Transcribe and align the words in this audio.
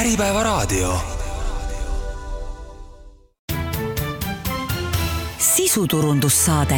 Äripäevaraadio. 0.00 0.98
sisuturundussaade. 5.38 6.74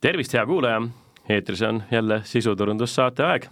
tervist, 0.00 0.32
hea 0.32 0.46
kuulaja, 0.46 0.82
eetris 1.28 1.62
on 1.62 1.82
jälle 1.90 2.20
sisuturundussaate 2.24 3.24
aeg 3.24 3.46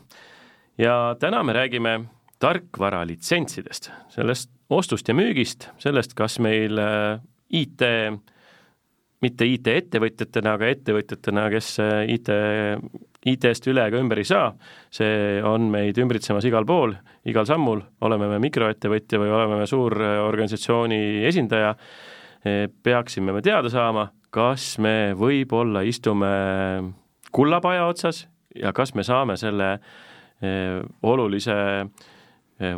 ja 0.79 1.16
täna 1.21 1.43
me 1.43 1.53
räägime 1.53 2.04
tarkvaralitsentsidest, 2.38 3.91
sellest 4.09 4.51
ostust 4.71 5.09
ja 5.09 5.15
müügist, 5.15 5.69
sellest, 5.79 6.15
kas 6.15 6.39
meil 6.39 6.79
äh, 6.79 7.21
IT, 7.51 7.81
mitte 9.24 9.48
IT-ettevõtjatena, 9.48 10.54
aga 10.58 10.69
ettevõtjatena, 10.74 11.48
kes 11.54 11.71
äh, 11.82 12.03
IT, 12.14 12.30
IT-st 13.32 13.71
üle 13.72 13.88
ega 13.88 14.00
ümber 14.00 14.21
ei 14.22 14.28
saa, 14.28 14.53
see 14.94 15.40
on 15.46 15.71
meid 15.72 15.98
ümbritsemas 15.98 16.46
igal 16.48 16.66
pool, 16.68 16.95
igal 17.28 17.48
sammul, 17.48 17.82
oleme 18.06 18.30
me 18.30 18.38
mikroettevõtja 18.46 19.20
või 19.20 19.34
oleme 19.34 19.59
me 19.62 19.66
suurorganisatsiooni 19.68 21.00
esindaja, 21.28 21.74
peaksime 22.86 23.34
me 23.34 23.42
teada 23.42 23.68
saama, 23.73 24.06
kas 24.30 24.76
me 24.78 25.12
võib-olla 25.18 25.82
istume 25.82 26.30
kullapaja 27.32 27.87
otsas 27.88 28.26
ja 28.54 28.73
kas 28.73 28.95
me 28.95 29.04
saame 29.06 29.37
selle 29.40 29.73
eh, 30.42 30.78
olulise 31.02 31.56
eh, 31.56 32.06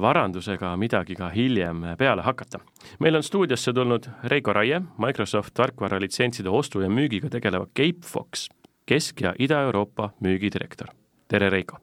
varandusega 0.00 0.76
midagi 0.76 1.14
ka 1.16 1.28
hiljem 1.28 1.82
peale 1.98 2.22
hakata. 2.22 2.58
meil 2.98 3.14
on 3.16 3.22
stuudiosse 3.22 3.72
tulnud 3.72 4.06
Reiko 4.24 4.52
Raie, 4.52 4.82
Microsoft 4.98 5.54
tarkvaralitsentside 5.54 6.48
ostu 6.48 6.80
ja 6.80 6.88
müügiga 6.88 7.30
tegeleva 7.30 7.66
Capefox 7.66 8.48
Kesk- 8.90 9.20
ja 9.20 9.34
Ida-Euroopa 9.38 10.10
müügidirektor. 10.20 10.88
tere, 11.28 11.50
Reiko! 11.50 11.78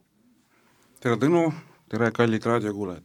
tere, 1.00 1.14
Tõnu, 1.16 1.52
tere, 1.88 2.10
kallid 2.10 2.44
raadiokuulajad! 2.46 3.02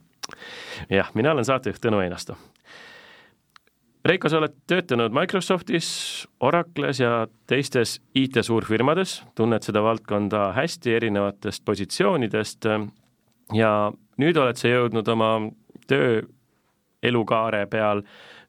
jah, 0.89 1.09
mina 1.13 1.31
olen 1.31 1.45
saatejuht 1.45 1.81
Tõnu 1.81 1.99
Einasto 2.03 2.38
Reiko, 4.05 4.28
sa 4.30 4.38
oled 4.38 4.52
töötanud 4.67 5.13
Microsoftis, 5.16 6.28
Oracles 6.44 7.00
ja 7.00 7.28
teistes 7.47 8.02
IT-suurfirmades, 8.16 9.22
tunned 9.35 9.63
seda 9.63 9.80
valdkonda 9.83 10.50
hästi 10.57 10.91
erinevatest 10.97 11.63
positsioonidest 11.66 12.67
ja 13.55 13.91
nüüd 14.22 14.38
oled 14.38 14.59
sa 14.59 14.72
jõudnud 14.72 15.08
oma 15.14 15.33
töö 15.89 16.22
elukaare 17.03 17.66
peal 17.72 18.03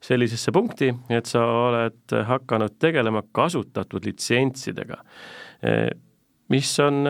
sellisesse 0.05 0.53
punkti, 0.53 0.91
et 1.11 1.27
sa 1.27 1.43
oled 1.43 2.15
hakanud 2.29 2.77
tegelema 2.79 3.25
kasutatud 3.35 4.05
litsentsidega, 4.05 5.01
mis 6.53 6.75
on, 6.85 7.01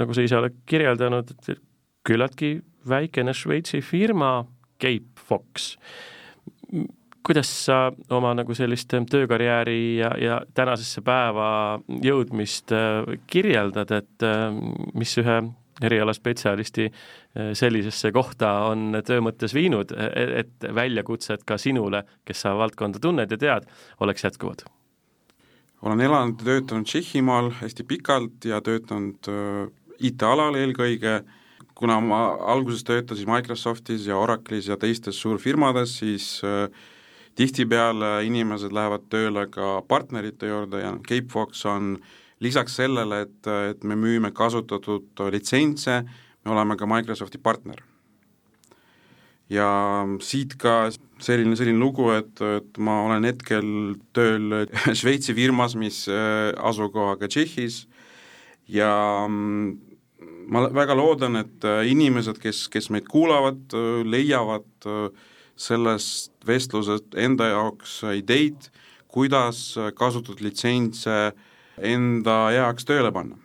nagu 0.00 0.16
sa 0.16 0.24
ise 0.24 0.38
oled 0.38 0.56
kirjeldanud, 0.66 1.34
küllaltki 2.08 2.56
väikene 2.88 3.34
Šveitsi 3.36 3.82
firma, 3.84 4.40
Cape 4.80 5.22
Fox. 5.28 5.76
Kuidas 7.22 7.50
sa 7.66 7.92
oma 8.10 8.32
nagu 8.34 8.54
sellist 8.58 8.90
töökarjääri 8.90 10.00
ja, 10.00 10.10
ja 10.18 10.40
tänasesse 10.56 11.04
päeva 11.06 11.78
jõudmist 12.02 12.72
äh, 12.74 13.12
kirjeldad, 13.30 13.92
et 13.94 14.26
mis 14.98 15.12
ühe 15.22 15.36
erialaspetsialisti 15.80 16.86
äh, 16.88 17.50
sellisesse 17.58 18.12
kohta 18.12 18.52
on 18.68 18.98
töö 19.06 19.22
mõttes 19.24 19.54
viinud, 19.56 19.94
e-, 19.96 20.28
et 20.42 20.68
väljakutsed 20.74 21.46
ka 21.48 21.58
sinule, 21.58 22.04
kes 22.28 22.44
sa 22.44 22.56
valdkonda 22.58 23.00
tunned 23.02 23.30
ja 23.30 23.38
tead, 23.38 23.68
oleks 24.00 24.24
jätkuvad? 24.28 24.66
olen 25.82 26.00
elanud 26.00 26.38
ja 26.38 26.46
töötanud 26.46 26.86
Tšehhimaal 26.86 27.48
hästi 27.58 27.82
pikalt 27.82 28.44
ja 28.46 28.60
töötanud 28.62 29.26
IT-alal 29.98 30.54
eelkõige, 30.54 31.22
kuna 31.74 31.98
ma 32.02 32.20
alguses 32.52 32.84
töötasin 32.86 33.30
Microsoftis 33.30 34.06
ja 34.06 34.18
Oracle'is 34.18 34.68
ja 34.70 34.76
teistes 34.78 35.18
suurfirmades, 35.18 35.96
siis 35.98 36.26
äh, 36.46 36.68
tihtipeale 37.38 38.20
inimesed 38.26 38.74
lähevad 38.74 39.08
tööle 39.12 39.46
ka 39.50 39.80
partnerite 39.88 40.50
juurde 40.50 40.82
ja 40.82 40.92
Capefox 41.06 41.64
on 41.66 41.96
lisaks 42.42 42.76
sellele, 42.80 43.22
et, 43.26 43.48
et 43.70 43.84
me 43.86 43.96
müüme 43.98 44.32
kasutatud 44.34 45.22
litsentse, 45.32 46.02
me 46.42 46.54
oleme 46.54 46.76
ka 46.76 46.88
Microsofti 46.90 47.38
partner. 47.38 47.82
ja 49.52 49.66
siit 50.24 50.54
ka 50.56 50.86
selline, 51.20 51.56
selline 51.58 51.76
lugu, 51.76 52.06
et, 52.14 52.40
et 52.40 52.78
ma 52.80 53.02
olen 53.04 53.26
hetkel 53.28 53.66
tööl 54.16 54.62
Šveitsi 54.98 55.34
firmas, 55.36 55.76
mis 55.76 56.06
äh, 56.08 56.52
asukohaga 56.56 57.28
Tšehhis 57.28 57.82
ja 58.72 58.92
mm, 59.28 59.74
ma 60.48 60.64
väga 60.72 60.96
loodan, 60.96 61.36
et 61.42 61.66
äh, 61.68 61.82
inimesed, 61.90 62.40
kes, 62.40 62.64
kes 62.72 62.88
meid 62.94 63.10
kuulavad, 63.12 63.60
äh, 63.76 64.00
leiavad 64.08 64.88
sellest 65.62 66.32
vestlusest 66.48 67.12
enda 67.20 67.50
jaoks 67.52 68.00
ideid, 68.16 68.70
kuidas 69.12 69.74
kasutatud 69.98 70.40
litsentse 70.40 71.34
enda 71.78 72.36
heaks 72.52 72.84
tööle 72.88 73.12
panna. 73.12 73.36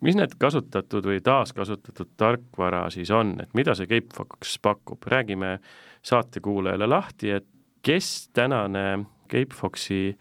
mis 0.00 0.16
need 0.16 0.32
kasutatud 0.40 1.04
või 1.04 1.20
taaskasutatud 1.20 2.14
tarkvara 2.16 2.86
siis 2.90 3.10
on, 3.10 3.34
et 3.42 3.54
mida 3.54 3.74
see 3.74 3.88
Capefox 3.90 4.58
pakub, 4.62 5.02
räägime 5.06 5.58
saatekuulajale 6.02 6.86
lahti, 6.86 7.30
et 7.30 7.46
kes 7.82 8.30
tänane 8.32 9.04
Capefoxi 9.28 10.16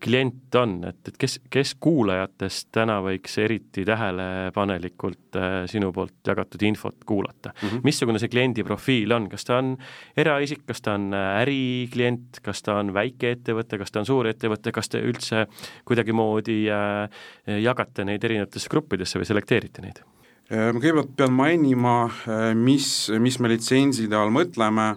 klient 0.00 0.54
on, 0.58 0.76
et, 0.88 0.98
et 1.08 1.16
kes, 1.18 1.38
kes 1.50 1.74
kuulajatest 1.82 2.68
täna 2.74 2.98
võiks 3.04 3.38
eriti 3.42 3.84
tähelepanelikult 3.88 5.38
äh, 5.38 5.56
sinu 5.70 5.90
poolt 5.94 6.26
jagatud 6.26 6.62
infot 6.68 7.04
kuulata 7.06 7.52
mm? 7.54 7.68
-hmm. 7.68 7.80
missugune 7.84 8.22
see 8.22 8.32
kliendi 8.32 8.64
profiil 8.64 9.12
on, 9.12 9.28
kas 9.28 9.44
ta 9.48 9.58
on 9.62 9.74
eraisik, 10.16 10.66
kas 10.66 10.82
ta 10.82 10.94
on 10.98 11.10
äh, 11.14 11.40
äriklient, 11.42 12.42
kas 12.42 12.62
ta 12.62 12.78
on 12.82 12.94
väikeettevõte, 12.94 13.78
kas 13.78 13.92
ta 13.92 14.04
on 14.04 14.06
suurettevõte, 14.06 14.72
kas 14.72 14.88
te 14.88 15.02
üldse 15.02 15.46
kuidagimoodi 15.84 16.60
äh, 16.70 17.10
jagate 17.58 18.04
neid 18.04 18.24
erinevatesse 18.24 18.70
gruppidesse 18.70 19.18
või 19.18 19.28
selekteerite 19.28 19.82
neid? 19.82 20.04
Äh, 20.48 20.70
ma 20.72 20.80
kõigepealt 20.80 21.10
pean 21.16 21.34
mainima, 21.36 21.94
äh, 22.24 22.54
mis, 22.56 23.10
mis 23.20 23.36
me 23.42 23.50
litsentside 23.52 24.16
all 24.16 24.32
mõtleme 24.32 24.94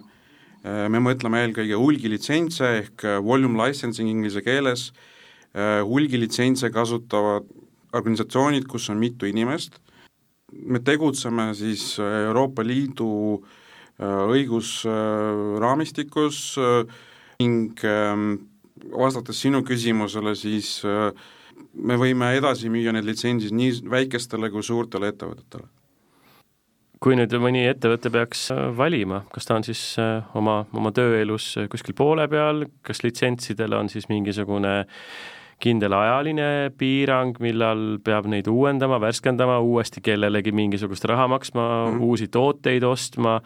me 0.62 1.00
mõtleme 1.02 1.40
eelkõige 1.42 1.74
hulgilitsentse 1.78 2.64
ehk 2.78 3.04
äh, 3.08 3.18
volume 3.24 3.58
licensing 3.58 4.08
inglise 4.10 4.42
keeles, 4.46 4.92
äh, 5.56 5.82
hulgilitsentse 5.86 6.70
kasutavad 6.74 7.44
organisatsioonid, 7.92 8.64
kus 8.70 8.90
on 8.92 8.98
mitu 9.02 9.26
inimest, 9.28 9.72
me 10.52 10.78
tegutseme 10.84 11.54
siis 11.56 11.98
Euroopa 12.00 12.62
Liidu 12.64 13.44
õigusraamistikus 14.02 16.58
ning 17.40 17.84
ähm, 17.84 18.34
vastates 18.96 19.40
sinu 19.44 19.62
küsimusele, 19.64 20.34
siis 20.36 20.84
me 20.84 21.96
võime 22.00 22.36
edasi 22.38 22.68
müüa 22.72 22.92
need 22.96 23.06
litsentsid 23.08 23.52
nii 23.54 23.72
väikestele 23.92 24.50
kui 24.52 24.62
suurtele 24.64 25.08
ettevõtetele 25.12 25.66
kui 27.02 27.16
nüüd 27.18 27.34
mõni 27.42 27.64
ettevõte 27.66 28.12
peaks 28.14 28.46
äh, 28.54 28.68
valima, 28.78 29.24
kas 29.34 29.48
ta 29.48 29.56
on 29.58 29.66
siis 29.66 29.80
äh, 30.00 30.22
oma, 30.38 30.62
oma 30.76 30.92
tööelus 30.94 31.52
äh, 31.58 31.68
kuskil 31.70 31.96
poole 31.98 32.28
peal, 32.30 32.66
kas 32.86 33.02
litsentsidel 33.02 33.74
on 33.74 33.90
siis 33.90 34.06
mingisugune 34.12 34.82
kindel 35.62 35.94
ajaline 35.94 36.46
piirang, 36.78 37.36
millal 37.42 37.98
peab 38.02 38.26
neid 38.30 38.48
uuendama, 38.50 38.98
värskendama, 39.02 39.60
uuesti 39.62 40.02
kellelegi 40.02 40.54
mingisugust 40.54 41.06
raha 41.10 41.28
maksma 41.30 41.66
mm, 41.66 41.92
-hmm. 41.92 42.06
uusi 42.06 42.28
tooteid 42.28 42.86
ostma, 42.86 43.40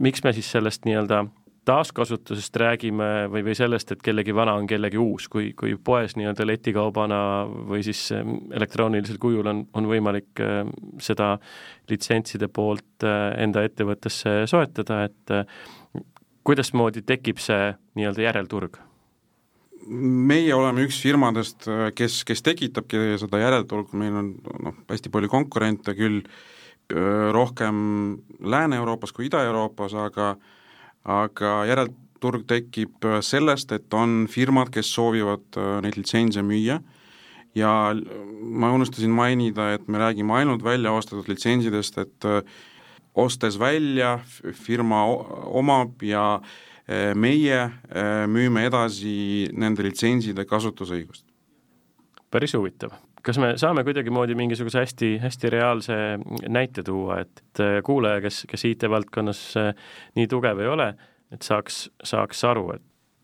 miks 0.00 0.24
me 0.24 0.32
siis 0.32 0.50
sellest 0.52 0.84
nii-öelda 0.88 1.24
taaskasutusest 1.64 2.56
räägime 2.58 3.08
või, 3.30 3.44
või 3.46 3.54
sellest, 3.54 3.92
et 3.94 4.02
kellegi 4.02 4.34
vana 4.34 4.54
on 4.58 4.66
kellegi 4.70 4.98
uus, 4.98 5.28
kui, 5.30 5.52
kui 5.58 5.76
poes 5.84 6.16
nii-öelda 6.18 6.46
letikaubana 6.46 7.18
või 7.68 7.84
siis 7.86 8.00
ähm, 8.16 8.38
elektroonilisel 8.54 9.20
kujul 9.22 9.46
on, 9.46 9.62
on 9.78 9.86
võimalik 9.90 10.42
äh, 10.42 10.62
seda 11.02 11.36
litsentside 11.90 12.48
poolt 12.50 13.06
äh, 13.06 13.34
enda 13.44 13.62
ettevõttesse 13.66 14.42
soetada, 14.50 15.04
et 15.06 15.34
äh, 15.34 16.02
kuidasmoodi 16.42 17.04
tekib 17.06 17.42
see 17.42 17.74
nii-öelda 17.98 18.26
järelturg? 18.28 18.80
meie 19.82 20.52
oleme 20.54 20.84
üks 20.86 21.00
firmadest, 21.02 21.66
kes, 21.98 22.20
kes 22.22 22.44
tekitabki 22.46 23.16
seda 23.18 23.40
järelturgu, 23.40 23.98
meil 23.98 24.14
on 24.14 24.28
noh, 24.62 24.76
hästi 24.86 25.10
palju 25.10 25.26
konkurente 25.32 25.96
küll 25.98 26.20
rohkem 27.34 27.80
Lääne-Euroopas 28.46 29.10
kui 29.16 29.26
Ida-Euroopas, 29.26 29.96
aga 29.98 30.28
äh, 30.36 30.61
aga 31.08 31.52
järelturg 31.66 32.46
tekib 32.48 33.04
äh, 33.08 33.20
sellest, 33.24 33.72
et 33.74 33.94
on 33.94 34.26
firmad, 34.30 34.70
kes 34.74 34.92
soovivad 34.94 35.58
äh, 35.58 35.78
neid 35.84 35.98
litsentse 35.98 36.44
müüa 36.46 36.80
ja 37.58 37.70
ma 37.92 38.72
unustasin 38.72 39.12
mainida, 39.12 39.72
et 39.74 39.88
me 39.88 40.00
räägime 40.00 40.38
ainult 40.38 40.64
välja 40.64 40.92
ostetud 40.92 41.28
litsentsidest, 41.28 41.98
et 41.98 42.28
äh, 42.28 42.40
ostes 43.14 43.58
välja, 43.60 44.20
firma 44.56 45.04
omab 45.52 46.00
ja 46.02 46.40
meie 47.14 47.58
müüme 48.26 48.64
edasi 48.66 49.46
nende 49.54 49.84
litsentside 49.86 50.42
kasutusõigust. 50.48 51.22
päris 52.30 52.56
huvitav. 52.56 52.96
Kas 53.22 53.38
me 53.38 53.52
saame 53.60 53.84
kuidagimoodi 53.86 54.34
mingisuguse 54.38 54.82
hästi, 54.82 55.10
hästi 55.22 55.50
reaalse 55.50 55.96
näite 56.48 56.82
tuua, 56.86 57.20
et 57.22 57.62
kuulaja, 57.86 58.20
kes, 58.24 58.44
kes 58.50 58.64
IT-valdkonnas 58.72 59.42
nii 60.18 60.30
tugev 60.30 60.62
ei 60.62 60.70
ole, 60.72 60.88
et 61.32 61.46
saaks, 61.46 61.84
saaks 62.04 62.42
aru, 62.50 62.66
et 62.74 62.82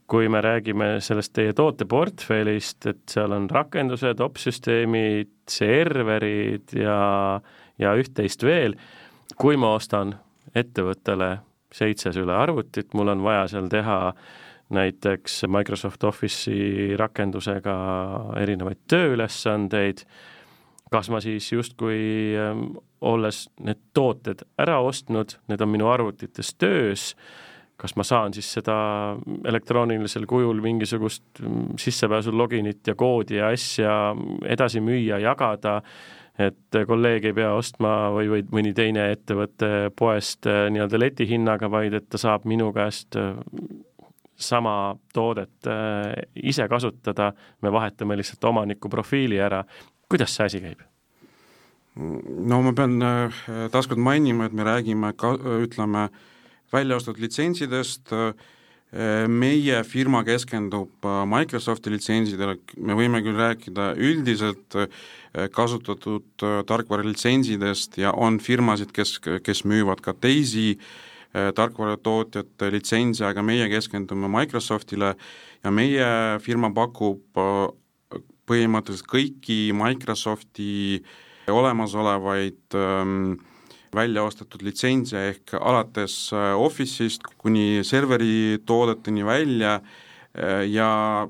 kui 0.09 0.29
me 0.33 0.41
räägime 0.41 0.97
sellest 1.05 1.35
teie 1.37 1.53
tooteportfellist, 1.53 2.87
et 2.89 3.03
seal 3.13 3.35
on 3.37 3.49
rakendused, 3.53 4.21
opsüsteemid, 4.25 5.35
serverid 5.51 6.73
ja, 6.79 7.01
ja 7.79 7.93
üht-teist 8.01 8.45
veel, 8.47 8.79
kui 9.37 9.59
ma 9.61 9.75
ostan 9.77 10.15
ettevõttele 10.57 11.35
seitse 11.75 12.15
süle 12.17 12.33
arvutit, 12.33 12.95
mul 12.97 13.13
on 13.13 13.25
vaja 13.27 13.45
seal 13.53 13.69
teha 13.69 13.99
näiteks 14.75 15.43
Microsoft 15.49 16.05
Office'i 16.05 16.97
rakendusega 16.99 17.77
erinevaid 18.41 18.83
tööülesandeid, 18.91 20.05
kas 20.93 21.11
ma 21.13 21.21
siis 21.25 21.49
justkui 21.53 22.35
ähm, 22.37 22.71
olles 23.01 23.47
need 23.65 23.81
tooted 23.95 24.45
ära 24.61 24.81
ostnud, 24.85 25.39
need 25.49 25.63
on 25.65 25.73
minu 25.73 25.89
arvutites 25.93 26.55
töös, 26.59 27.13
kas 27.79 27.95
ma 27.97 28.05
saan 28.05 28.35
siis 28.35 28.49
seda 28.59 28.77
elektroonilisel 29.47 30.27
kujul 30.29 30.61
mingisugust 30.65 31.43
mm, 31.43 31.77
sissepääsu 31.79 32.35
loginit 32.35 32.87
ja 32.87 32.97
koodi 32.99 33.39
ja 33.39 33.53
asja 33.55 33.93
edasi 34.51 34.83
müüa, 34.83 35.21
jagada, 35.23 35.79
et 36.39 36.79
kolleeg 36.87 37.31
ei 37.31 37.35
pea 37.35 37.53
ostma 37.55 38.11
või, 38.15 38.29
või 38.31 38.45
mõni 38.55 38.73
teine 38.75 39.09
ettevõte 39.15 39.91
poest 39.99 40.47
äh, 40.51 40.67
nii-öelda 40.75 41.01
letihinnaga, 41.01 41.71
vaid 41.71 41.97
et 41.99 42.09
ta 42.11 42.21
saab 42.21 42.47
minu 42.51 42.71
käest 42.75 43.19
äh, 43.19 43.39
sama 44.39 44.97
toodet 45.15 45.67
äh, 45.67 46.13
ise 46.35 46.69
kasutada, 46.71 47.33
me 47.63 47.73
vahetame 47.75 48.17
lihtsalt 48.19 48.45
omaniku 48.51 48.89
profiili 48.89 49.41
ära, 49.43 49.65
kuidas 50.09 50.37
see 50.37 50.47
asi 50.47 50.63
käib? 50.63 50.87
no 51.99 52.61
ma 52.63 52.73
pean 52.79 53.01
taaskord 53.73 53.99
mainima, 53.99 54.47
et 54.47 54.55
me 54.55 54.63
räägime 54.67 55.11
ka, 55.19 55.33
ütleme, 55.65 56.09
välja 56.73 56.99
ostetud 56.99 57.25
litsentsidest, 57.25 58.13
meie 59.29 59.83
firma 59.85 60.23
keskendub 60.25 61.05
Microsofti 61.29 61.91
litsentsidele, 61.93 62.55
me 62.81 62.97
võime 62.97 63.21
küll 63.25 63.37
rääkida 63.37 63.91
üldiselt 64.01 64.79
kasutatud 65.53 66.47
tarkvaralitsentsidest 66.71 67.99
ja 68.01 68.15
on 68.17 68.39
firmasid, 68.41 68.95
kes, 68.97 69.19
kes 69.45 69.65
müüvad 69.69 70.01
ka 70.05 70.15
teisi 70.17 70.79
tarkvaratootjate 71.33 72.71
litsentse, 72.73 73.25
aga 73.29 73.43
meie 73.45 73.67
keskendume 73.69 74.31
Microsoftile 74.33 75.13
ja 75.65 75.71
meie 75.71 76.07
firma 76.41 76.71
pakub 76.75 77.21
põhimõtteliselt 78.49 79.11
kõiki 79.11 79.59
Microsofti 79.77 81.03
olemasolevaid 81.53 82.77
ähm, 82.77 83.37
välja 83.95 84.25
ostetud 84.27 84.63
litsentse 84.67 85.21
ehk 85.31 85.57
alates 85.61 86.29
äh, 86.37 86.53
Office'ist 86.57 87.25
kuni 87.41 87.85
serveri 87.87 88.59
toodeteni 88.67 89.25
välja 89.27 89.79
äh, 89.81 90.65
ja 90.69 91.29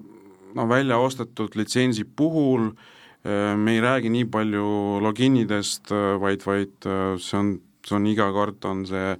no 0.54 0.68
välja 0.68 0.98
ostetud 0.98 1.54
litsentsi 1.58 2.04
puhul 2.04 2.70
äh, 2.70 3.54
me 3.56 3.76
ei 3.76 3.82
räägi 3.84 4.10
nii 4.10 4.26
palju 4.30 5.00
loginidest, 5.02 5.90
vaid, 6.20 6.46
vaid 6.46 6.88
see 7.22 7.38
on, 7.38 7.52
see 7.86 7.96
on 7.96 8.06
iga 8.10 8.30
kord, 8.34 8.64
on 8.64 8.86
see 8.86 9.14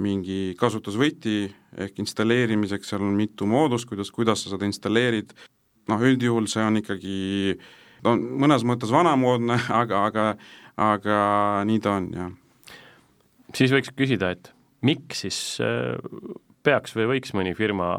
mingi 0.00 0.54
kasutusvõti 0.60 1.36
ehk 1.84 1.98
installeerimiseks, 2.00 2.92
seal 2.92 3.04
on 3.04 3.16
mitu 3.16 3.48
moodust, 3.48 3.88
kuidas, 3.90 4.10
kuidas 4.14 4.44
sa 4.44 4.54
seda 4.54 4.68
installeerid, 4.68 5.34
noh 5.90 6.04
üldjuhul 6.08 6.48
see 6.48 6.64
on 6.64 6.80
ikkagi, 6.80 7.56
ta 8.00 8.14
on 8.14 8.22
mõnes 8.44 8.64
mõttes 8.68 8.92
vanamoodne, 8.94 9.58
aga, 9.82 10.06
aga 10.08 10.26
aga 10.80 11.18
nii 11.68 11.82
ta 11.82 11.96
on, 12.00 12.08
jah. 12.16 12.32
Siis 13.52 13.72
võiks 13.74 13.92
küsida, 13.96 14.32
et 14.32 14.52
miks 14.86 15.26
siis 15.26 15.38
äh, 15.60 15.98
peaks 16.64 16.96
või 16.96 17.10
võiks 17.16 17.34
mõni 17.36 17.52
firma 17.58 17.94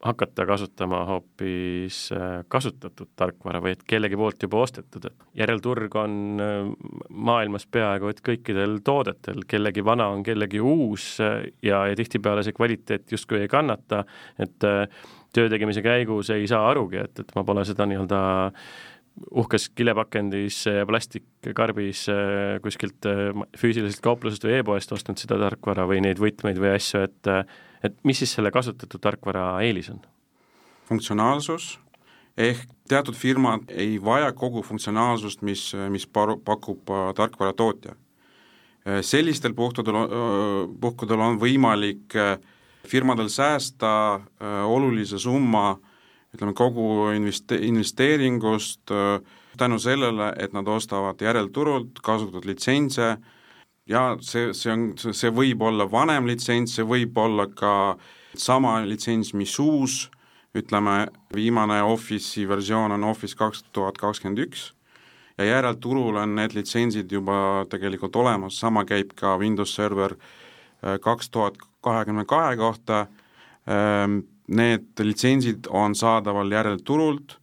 hakata 0.00 0.46
kasutama 0.48 1.02
hoopis 1.08 1.98
äh, 2.16 2.40
kasutatud 2.48 3.10
tarkvara 3.16 3.60
või 3.60 3.74
et 3.76 3.82
kellegi 3.88 4.16
poolt 4.16 4.42
juba 4.46 4.62
ostetud, 4.64 5.10
et 5.10 5.40
järelturg 5.42 5.96
on 6.00 6.14
äh, 6.40 6.70
maailmas 7.10 7.66
peaaegu 7.66 8.08
et 8.12 8.22
kõikidel 8.24 8.78
toodetel, 8.84 9.44
kellegi 9.48 9.84
vana 9.84 10.08
on 10.14 10.24
kellegi 10.26 10.60
uus 10.60 11.18
ja, 11.20 11.84
ja 11.86 11.96
tihtipeale 11.96 12.44
see 12.46 12.56
kvaliteet 12.56 13.12
justkui 13.12 13.42
ei 13.44 13.50
kannata, 13.50 14.04
et 14.40 14.56
töö 14.60 15.50
tegemise 15.52 15.82
käigus 15.84 16.32
ei 16.34 16.48
saa 16.50 16.64
arugi, 16.70 17.04
et, 17.04 17.20
et 17.20 17.36
ma 17.36 17.44
pole 17.46 17.64
seda 17.68 17.86
nii-öelda 17.86 18.22
äh, 18.46 18.70
uhkes 19.30 19.68
kilepakendis 19.76 20.64
ja 20.66 20.86
plastikkarbis 20.88 22.06
äh, 22.12 22.58
kuskilt 22.62 23.06
äh, 23.08 23.30
füüsilisest 23.58 24.02
kauplusest 24.04 24.46
või 24.46 24.60
e-poest 24.60 24.92
ostnud 24.96 25.20
seda 25.20 25.38
tarkvara 25.40 25.86
või 25.90 26.02
neid 26.04 26.20
võtmeid 26.22 26.60
või 26.60 26.74
asju, 26.76 27.04
et 27.08 27.30
äh, 27.30 27.58
et 27.84 27.96
mis 28.04 28.18
siis 28.18 28.32
selle 28.36 28.50
kasutatud 28.50 29.00
tarkvara 29.00 29.60
eelis 29.66 29.90
on? 29.90 30.00
funktsionaalsus, 30.90 31.78
ehk 32.36 32.64
teatud 32.90 33.14
firmad 33.14 33.68
ei 33.70 33.98
vaja 34.02 34.32
kogu 34.32 34.62
funktsionaalsust, 34.66 35.42
mis, 35.46 35.70
mis 35.88 36.06
paru-, 36.06 36.40
pakub 36.44 36.90
tarkvaratootja. 37.14 37.94
sellistel 39.06 39.54
puhtudel, 39.54 39.94
puhkudel 40.80 41.20
on 41.20 41.38
võimalik 41.38 42.16
firmadel 42.88 43.28
säästa 43.28 44.20
olulise 44.66 45.18
summa 45.18 45.70
äh, 45.70 45.90
ütleme, 46.34 46.54
kogu 46.54 47.10
investe-, 47.14 47.58
investeeringust 47.66 48.92
äh, 48.94 49.18
tänu 49.58 49.78
sellele, 49.82 50.32
et 50.38 50.54
nad 50.54 50.68
ostavad 50.68 51.20
järelturult 51.20 52.00
kasutatud 52.02 52.46
litsentse 52.46 53.16
ja 53.90 54.16
see, 54.22 54.52
see 54.54 54.72
on, 54.72 54.88
see 54.96 55.30
võib 55.34 55.62
olla 55.66 55.86
vanem 55.90 56.28
litsents, 56.30 56.76
see 56.78 56.86
võib 56.86 57.18
olla 57.18 57.48
ka 57.50 57.74
sama 58.38 58.78
litsents, 58.86 59.34
mis 59.34 59.56
uus, 59.62 60.04
ütleme, 60.56 61.08
viimane 61.34 61.80
Office'i 61.86 62.46
versioon 62.48 62.94
on 62.96 63.06
Office 63.10 63.38
kaks 63.38 63.64
tuhat 63.74 63.98
kakskümmend 63.98 64.42
üks, 64.46 64.70
ja 65.38 65.46
järelturul 65.48 66.18
on 66.20 66.36
need 66.38 66.54
litsentsid 66.54 67.12
juba 67.12 67.66
tegelikult 67.70 68.16
olemas, 68.20 68.58
sama 68.60 68.84
käib 68.88 69.14
ka 69.18 69.36
Windows 69.40 69.74
Server 69.74 70.14
äh, 70.16 70.98
kaks 71.02 71.30
tuhat 71.30 71.58
kahekümne 71.80 72.26
kahe 72.28 72.56
kohta, 72.60 73.06
ähm, 73.66 74.22
need 74.50 75.00
litsentsid 75.00 75.70
on 75.70 75.94
saadaval 75.94 76.50
järelturult 76.52 77.38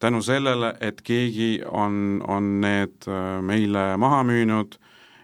tänu 0.00 0.22
sellele, 0.22 0.74
et 0.80 1.02
keegi 1.04 1.60
on, 1.68 2.22
on 2.28 2.60
need 2.60 3.08
äh, 3.08 3.40
meile 3.44 3.94
maha 4.00 4.22
müünud 4.26 4.78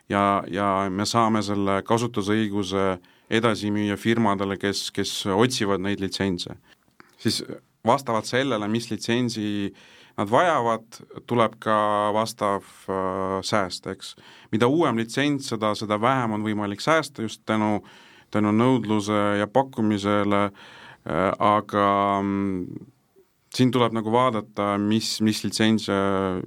ja, 0.08 0.42
ja 0.50 0.66
me 0.90 1.06
saame 1.06 1.42
selle 1.42 1.80
kasutusõiguse 1.86 2.96
edasi 3.30 3.72
müüa 3.74 3.96
firmadele, 3.98 4.58
kes, 4.58 4.90
kes 4.94 5.12
otsivad 5.34 5.82
neid 5.82 6.00
litsentse. 6.00 6.56
siis 7.18 7.42
vastavalt 7.86 8.26
sellele, 8.26 8.68
mis 8.68 8.90
litsentsi 8.90 9.72
nad 10.16 10.30
vajavad, 10.30 11.00
tuleb 11.26 11.58
ka 11.60 11.76
vastav 12.14 12.64
äh, 12.88 13.42
sääst, 13.42 13.86
eks. 13.86 14.16
mida 14.52 14.66
uuem 14.66 14.96
litsents, 14.96 15.48
seda, 15.52 15.74
seda 15.74 16.00
vähem 16.00 16.32
on 16.32 16.42
võimalik 16.42 16.80
säästa 16.80 17.22
just 17.22 17.42
tänu, 17.44 17.82
tänu 18.30 18.52
nõudluse 18.52 19.38
ja 19.38 19.46
pakkumisele 19.46 20.44
äh, 20.44 20.66
Äh, 21.06 21.32
aga 21.38 22.18
mm, 22.18 22.66
siin 23.54 23.70
tuleb 23.70 23.94
nagu 23.94 24.10
vaadata, 24.10 24.72
mis, 24.82 25.20
mis 25.22 25.44
litsentse 25.44 25.94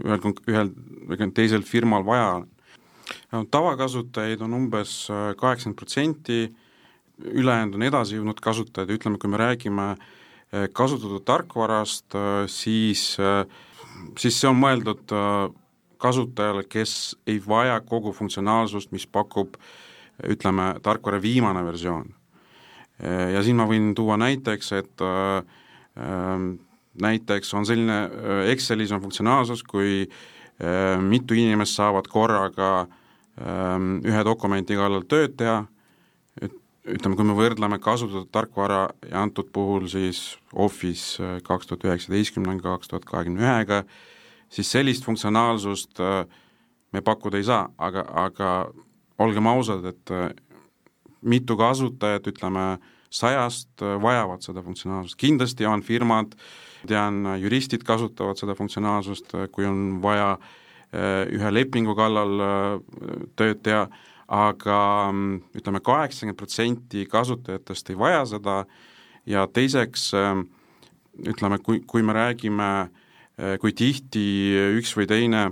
ühel, 0.03 0.33
ühel 0.51 0.71
või 1.07 1.29
teisel 1.35 1.63
firmal 1.63 2.03
vaja 2.07 2.33
on. 2.41 2.49
Tavakasutajaid 3.51 4.41
on 4.41 4.53
umbes 4.53 5.09
äh, 5.09 5.33
kaheksakümmend 5.37 5.79
protsenti, 5.79 6.41
ülejäänud 7.19 7.75
on 7.75 7.87
edasijõudnud 7.89 8.39
kasutajad, 8.43 8.91
ütleme, 8.95 9.19
kui 9.19 9.31
me 9.31 9.41
räägime 9.41 9.87
äh, 9.95 10.67
kasutatud 10.73 11.25
tarkvarast, 11.27 12.15
siis, 12.47 13.17
siis 14.17 14.39
see 14.39 14.49
on 14.49 14.57
mõeldud 14.61 15.11
kasutajale, 15.99 16.63
kes 16.63 16.93
ei 17.27 17.41
vaja 17.43 17.79
kogu 17.85 18.13
funktsionaalsust, 18.15 18.93
mis 18.95 19.05
pakub 19.07 19.59
ütleme, 20.23 20.73
tarkvara 20.83 21.19
viimane 21.21 21.63
versioon. 21.65 22.09
Äh, 23.03 23.33
ja 23.35 23.43
siin 23.43 23.59
ma 23.59 23.67
võin 23.69 23.93
tuua 23.95 24.17
näiteks, 24.19 24.71
et 24.79 25.03
äh, 25.03 25.43
ähm, 25.99 26.51
näiteks 26.99 27.53
on 27.55 27.67
selline 27.67 27.99
äh, 28.05 28.41
Excelis 28.53 28.91
on 28.95 29.03
funktsionaalsus, 29.03 29.63
kui 29.63 30.09
mitu 30.99 31.37
inimest 31.39 31.77
saavad 31.77 32.09
korraga 32.11 32.81
ähm, 32.81 32.89
ühe 33.39 34.23
dokumendi 34.27 34.75
kallal 34.75 35.05
tööd 35.07 35.35
teha, 35.39 35.63
ütleme, 36.89 37.15
kui 37.15 37.27
me 37.27 37.35
võrdleme 37.37 37.79
kasutatud 37.83 38.29
tarkvara 38.33 38.87
ja 39.09 39.23
antud 39.23 39.51
puhul 39.53 39.87
siis 39.91 40.37
Office 40.53 41.39
kaks 41.45 41.69
tuhat 41.69 41.85
üheksateistkümnendaga, 41.87 42.77
kaks 42.77 42.91
tuhat 42.91 43.07
kahekümne 43.09 43.43
ühega, 43.45 43.83
siis 44.51 44.71
sellist 44.71 45.05
funktsionaalsust 45.05 46.01
me 46.93 47.03
pakkuda 47.05 47.37
ei 47.37 47.45
saa, 47.45 47.67
aga, 47.77 48.05
aga 48.23 48.53
olgem 49.21 49.49
ausad, 49.51 49.85
et 49.91 50.13
mitu 51.21 51.57
kasutajat, 51.59 52.31
ütleme, 52.31 52.79
sajast 53.09 53.81
vajavad 54.01 54.43
seda 54.45 54.63
funktsionaalsust, 54.65 55.17
kindlasti 55.19 55.65
on 55.65 55.83
firmad, 55.85 56.35
tean, 56.87 57.23
juristid 57.41 57.83
kasutavad 57.85 58.39
seda 58.39 58.55
funktsionaalsust, 58.57 59.33
kui 59.53 59.67
on 59.67 59.99
vaja 60.03 60.35
ühe 60.89 61.49
lepingu 61.53 61.93
kallal 61.97 62.41
tööd 63.37 63.59
teha, 63.65 63.83
aga 64.29 64.77
mm, 65.11 65.35
ütleme, 65.59 65.81
kaheksakümmend 65.85 66.37
protsenti 66.37 67.05
kasutajatest 67.09 67.91
ei 67.93 67.97
vaja 67.97 68.23
seda 68.29 68.55
ja 69.29 69.45
teiseks 69.53 70.09
ütleme, 71.27 71.59
kui, 71.63 71.81
kui 71.87 72.05
me 72.05 72.15
räägime, 72.15 72.69
kui 73.61 73.73
tihti 73.75 74.23
üks 74.79 74.93
või 74.97 75.07
teine 75.09 75.49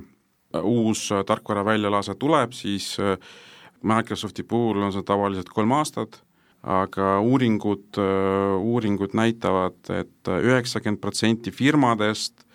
uus 0.64 1.08
tarkvara 1.28 1.66
väljalase 1.68 2.16
tuleb, 2.20 2.56
siis 2.56 2.96
Microsofti 3.84 4.44
puhul 4.44 4.82
on 4.88 4.94
see 4.96 5.06
tavaliselt 5.06 5.50
kolm 5.54 5.76
aastat, 5.78 6.22
aga 6.68 7.18
uuringud, 7.24 8.00
uuringud 8.58 9.14
näitavad 9.16 9.78
et, 9.94 10.08
et 10.08 10.34
üheksakümmend 10.38 11.02
protsenti 11.04 11.54
firmadest 11.54 12.47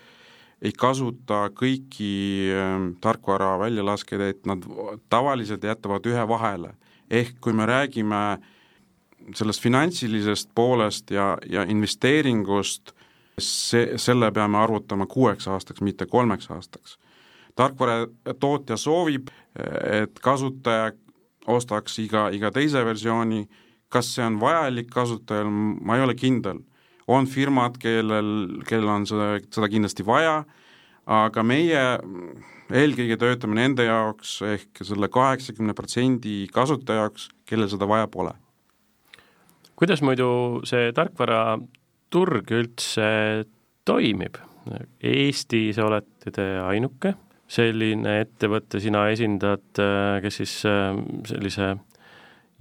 ei 0.62 0.72
kasuta 0.78 1.48
kõiki 1.58 2.12
ähm, 2.54 2.88
tarkvara 3.02 3.56
väljalaskeid, 3.58 4.20
et 4.20 4.46
nad 4.46 4.64
tavaliselt 5.10 5.64
jätavad 5.64 6.06
ühe 6.06 6.26
vahele. 6.28 6.74
ehk 7.10 7.40
kui 7.40 7.52
me 7.52 7.66
räägime 7.66 8.38
sellest 9.34 9.62
finantsilisest 9.62 10.50
poolest 10.54 11.10
ja, 11.10 11.36
ja 11.50 11.62
investeeringust, 11.62 12.94
see, 13.38 13.98
selle 14.00 14.30
peame 14.32 14.58
arvutama 14.58 15.06
kuueks 15.06 15.48
aastaks, 15.48 15.80
mitte 15.80 16.06
kolmeks 16.06 16.50
aastaks. 16.50 16.98
tarkvara 17.54 18.06
tootja 18.40 18.76
soovib, 18.76 19.28
et 20.00 20.18
kasutaja 20.20 20.92
ostaks 21.46 21.98
iga, 21.98 22.28
iga 22.32 22.50
teise 22.50 22.84
versiooni, 22.84 23.46
kas 23.92 24.14
see 24.14 24.24
on 24.24 24.38
vajalik 24.40 24.90
kasutajal, 24.90 25.50
ma 25.50 25.96
ei 25.96 26.04
ole 26.06 26.14
kindel. 26.14 26.62
On 27.08 27.26
firmad, 27.26 27.78
kellel, 27.82 28.62
kellel 28.68 28.90
on 28.92 29.06
seda, 29.08 29.36
seda 29.52 29.68
kindlasti 29.72 30.06
vaja, 30.06 30.42
aga 31.10 31.42
meie 31.46 31.82
eelkõige 32.72 33.18
töötame 33.20 33.58
nende 33.58 33.86
jaoks 33.88 34.36
ehk 34.46 34.84
selle 34.86 35.10
kaheksakümne 35.12 35.74
protsendi 35.76 36.46
kasutaja 36.52 37.06
jaoks, 37.06 37.28
kellel 37.48 37.70
seda 37.72 37.88
vaja 37.90 38.08
pole. 38.08 38.32
kuidas 39.76 40.02
muidu 40.02 40.62
see 40.68 40.92
tarkvaraturg 40.94 42.54
üldse 42.54 43.10
toimib? 43.84 44.38
Eestis 45.02 45.78
olete 45.82 46.30
te 46.30 46.44
ainuke 46.62 47.16
selline 47.50 48.20
ettevõte 48.22 48.80
sina 48.80 49.08
esindad, 49.12 49.64
kes 50.22 50.38
siis 50.38 50.54
sellise 50.62 51.72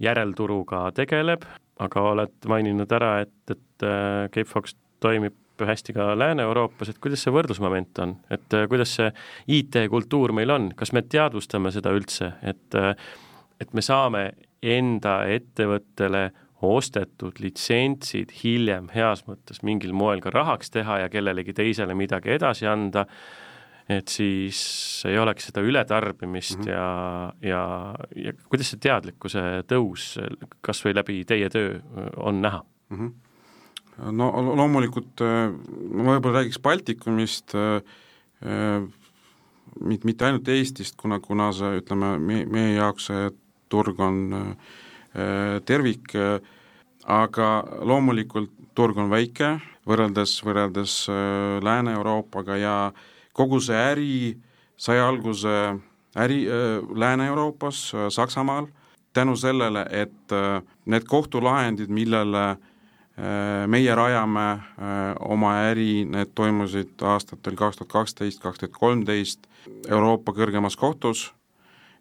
järelturuga 0.02 0.88
tegeleb, 0.96 1.46
aga 1.82 2.06
oled 2.12 2.48
maininud 2.50 2.92
ära, 2.94 3.14
et, 3.26 3.34
et 3.50 3.86
äh, 3.86 4.28
Capefox 4.32 4.76
toimib 5.02 5.38
hästi 5.62 5.94
ka 5.94 6.12
Lääne-Euroopas, 6.18 6.90
et 6.90 6.98
kuidas 7.02 7.22
see 7.22 7.34
võrdlusmoment 7.34 7.98
on, 8.02 8.16
et 8.34 8.54
kuidas 8.70 8.96
see 8.98 9.10
IT-kultuur 9.58 10.32
meil 10.34 10.50
on, 10.50 10.70
kas 10.78 10.90
me 10.96 11.04
teadvustame 11.06 11.70
seda 11.74 11.92
üldse, 11.94 12.32
et 12.42 12.78
et 13.62 13.76
me 13.76 13.82
saame 13.84 14.24
enda 14.62 15.20
ettevõttele 15.30 16.30
ostetud 16.62 17.38
litsentsid 17.42 18.32
hiljem 18.42 18.88
heas 18.94 19.24
mõttes 19.26 19.62
mingil 19.66 19.94
moel 19.94 20.22
ka 20.22 20.30
rahaks 20.34 20.70
teha 20.70 21.00
ja 21.02 21.08
kellelegi 21.10 21.54
teisele 21.58 21.94
midagi 21.98 22.36
edasi 22.36 22.68
anda 22.70 23.06
et 23.90 24.08
siis 24.08 24.58
ei 25.08 25.18
oleks 25.18 25.48
seda 25.50 25.62
ületarbimist 25.64 26.58
mm 26.58 26.64
-hmm. 26.64 26.70
ja, 26.70 27.32
ja, 27.42 27.94
ja 28.16 28.32
kuidas 28.48 28.70
see 28.70 28.78
teadlikkuse 28.82 29.42
tõus 29.66 30.16
kas 30.60 30.84
või 30.84 30.94
läbi 30.94 31.24
teie 31.24 31.48
töö 31.50 31.80
on 32.16 32.42
näha 32.42 32.64
mm? 32.90 32.98
-hmm 32.98 33.12
no 34.12 34.30
loomulikult 34.56 35.20
ma 35.20 36.14
võib-olla 36.14 36.38
räägiks 36.38 36.58
Baltikumist, 36.58 37.52
mitte, 39.80 40.06
mitte 40.06 40.24
ainult 40.24 40.48
Eestist, 40.48 40.96
kuna, 40.96 41.20
kuna 41.20 41.52
see, 41.52 41.76
ütleme, 41.82 42.18
meie, 42.18 42.46
meie 42.46 42.74
jaoks 42.74 43.06
see 43.10 43.30
turg 43.68 44.00
on 44.00 44.56
tervik, 45.68 46.16
aga 47.04 47.48
loomulikult 47.84 48.50
turg 48.74 48.96
on 48.96 49.10
väike, 49.10 49.60
võrreldes, 49.86 50.40
võrreldes 50.44 50.96
Lääne-Euroopaga 51.62 52.56
ja 52.56 52.76
äh, 52.86 53.11
kogu 53.32 53.60
see 53.60 53.76
äri 53.76 54.12
sai 54.76 55.00
alguse 55.00 55.78
äri 56.16 56.46
äh, 56.48 56.82
Lääne-Euroopas 56.98 57.94
äh,, 57.94 58.08
Saksamaal, 58.08 58.66
tänu 59.12 59.36
sellele, 59.36 59.86
et 59.90 60.32
äh, 60.32 60.62
need 60.84 61.04
kohtulahendid, 61.08 61.88
millele 61.88 62.50
äh, 62.50 63.66
meie 63.66 63.94
rajame 63.94 64.50
äh, 64.52 64.60
oma 65.20 65.54
äri, 65.70 66.04
need 66.04 66.32
toimusid 66.34 67.02
aastatel 67.02 67.56
kaks 67.56 67.80
tuhat 67.80 67.92
kaksteist, 67.92 68.42
kaks 68.42 68.58
tuhat 68.58 68.76
kolmteist 68.76 69.48
Euroopa 69.88 70.32
kõrgemas 70.32 70.76
kohtus 70.76 71.30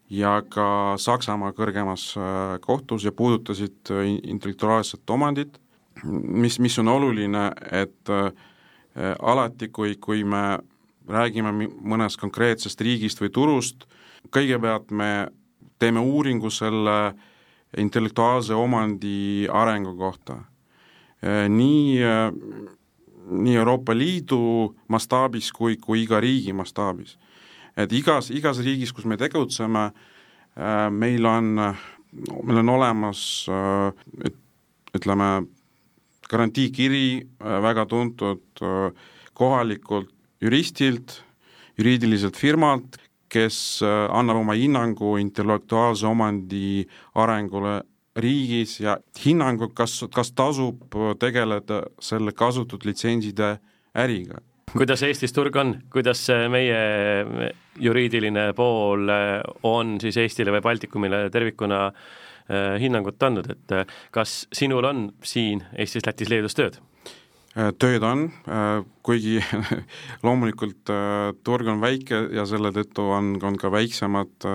ja 0.09 0.41
ka 0.49 0.97
Saksamaa 0.97 1.53
kõrgemas 1.55 2.11
äh, 2.17 2.57
kohtus 2.61 3.05
ja 3.07 3.11
puudutasid 3.11 3.91
intellektuaalset 4.23 5.09
omandit, 5.09 5.59
mis, 6.03 6.59
mis 6.59 6.79
on 6.79 6.87
oluline, 6.87 7.51
et 7.71 8.09
alati, 9.21 9.69
kui, 9.71 9.93
kui 10.01 10.23
me 10.27 10.57
räägime 11.09 11.51
mõnest 11.81 12.19
konkreetsest 12.21 12.81
riigist 12.81 13.21
või 13.21 13.29
turust, 13.33 13.85
kõigepealt 14.29 14.91
me 14.91 15.27
teeme 15.79 15.99
uuringu 15.99 16.49
selle 16.53 17.13
intellektuaalse 17.77 18.53
omandi 18.53 19.47
arengu 19.49 19.95
kohta. 19.97 20.43
nii, 21.49 21.99
nii 23.29 23.55
Euroopa 23.55 23.93
Liidu 23.97 24.75
mastaabis 24.87 25.51
kui, 25.51 25.77
kui 25.77 26.03
iga 26.03 26.19
riigi 26.19 26.53
mastaabis. 26.53 27.17
et 27.77 27.91
igas, 27.93 28.29
igas 28.29 28.59
riigis, 28.59 28.91
kus 28.93 29.05
me 29.05 29.17
tegutseme, 29.17 29.91
meil 30.91 31.25
on, 31.25 31.75
meil 32.43 32.57
on 32.57 32.69
olemas 32.69 33.47
ütleme, 34.95 35.47
garantiikiri 36.29 37.27
väga 37.39 37.85
tuntud 37.85 38.59
kohalikult 39.33 40.20
juristilt, 40.41 41.21
juriidiliselt 41.77 42.37
firmalt, 42.37 42.97
kes 43.31 43.81
äh, 43.85 44.07
annab 44.11 44.41
oma 44.41 44.57
hinnangu 44.59 45.15
intellektuaalse 45.21 46.07
omandi 46.09 46.85
arengule 47.15 47.81
riigis 48.15 48.79
ja 48.79 48.97
hinnangu, 49.25 49.71
kas, 49.75 50.01
kas 50.13 50.33
tasub 50.35 50.95
tegeleda 51.19 51.83
selle 52.03 52.33
kasutatud 52.35 52.85
litsentside 52.89 53.53
äriga. 53.95 54.41
kuidas 54.71 55.03
Eestis 55.03 55.33
turg 55.33 55.55
on, 55.55 55.75
kuidas 55.91 56.27
meie 56.51 56.81
juriidiline 57.79 58.51
pool 58.55 59.07
on 59.63 59.97
siis 60.01 60.17
Eestile 60.17 60.51
või 60.55 60.63
Baltikumile 60.63 61.29
tervikuna 61.31 61.85
äh, 61.87 62.77
hinnangut 62.79 63.23
andnud, 63.23 63.49
et 63.51 63.75
äh, 63.75 63.85
kas 64.11 64.45
sinul 64.53 64.87
on 64.87 65.09
siin 65.23 65.63
Eestis, 65.75 66.05
Lätis, 66.07 66.29
Leedus 66.31 66.57
tööd? 66.57 66.79
Äh, 67.51 67.73
tööd 67.75 68.03
on, 68.07 68.29
äh, 68.47 68.79
kuigi 69.03 69.41
loomulikult 70.23 70.87
äh, 70.87 71.33
turg 71.43 71.67
on 71.67 71.81
väike 71.83 72.29
ja 72.31 72.45
selle 72.47 72.71
tõttu 72.71 73.09
on, 73.11 73.33
on 73.43 73.57
ka 73.59 73.67
väiksemad 73.73 74.47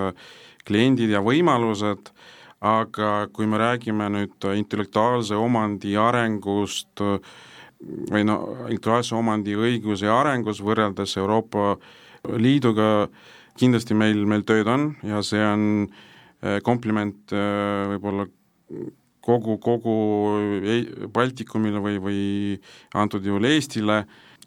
kliendid 0.65 1.13
ja 1.13 1.21
võimalused, 1.21 2.09
aga 2.65 3.11
kui 3.29 3.45
me 3.45 3.61
räägime 3.61 4.09
nüüd 4.15 4.49
intellektuaalse 4.49 5.37
omandi 5.37 5.93
arengust 6.01 6.97
või 6.97 8.25
no 8.25 8.39
intellektuaalse 8.65 9.15
omandi 9.15 9.53
õiguse 9.53 10.09
arengus 10.09 10.63
võrreldes 10.65 11.13
Euroopa 11.21 11.75
Liiduga, 12.33 13.05
kindlasti 13.61 13.93
meil, 13.93 14.25
meil 14.25 14.41
tööd 14.41 14.67
on 14.73 14.89
ja 15.05 15.21
see 15.21 15.45
on 15.45 15.85
kompliment 16.65 17.29
võib-olla 17.29 18.25
kogu, 19.27 19.57
kogu 19.63 19.97
Baltikumile 21.13 21.81
või, 21.83 21.99
või 22.03 22.21
antud 22.95 23.25
juhul 23.27 23.49
Eestile 23.49 24.05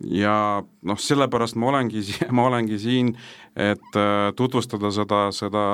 ja 0.08 0.34
noh, 0.62 1.00
sellepärast 1.00 1.58
ma 1.60 1.70
olengi, 1.74 2.02
ma 2.36 2.48
olengi 2.48 2.80
siin, 2.80 3.12
et 3.56 4.00
äh, 4.00 4.30
tutvustada 4.36 4.92
seda, 4.94 5.26
seda, 5.36 5.64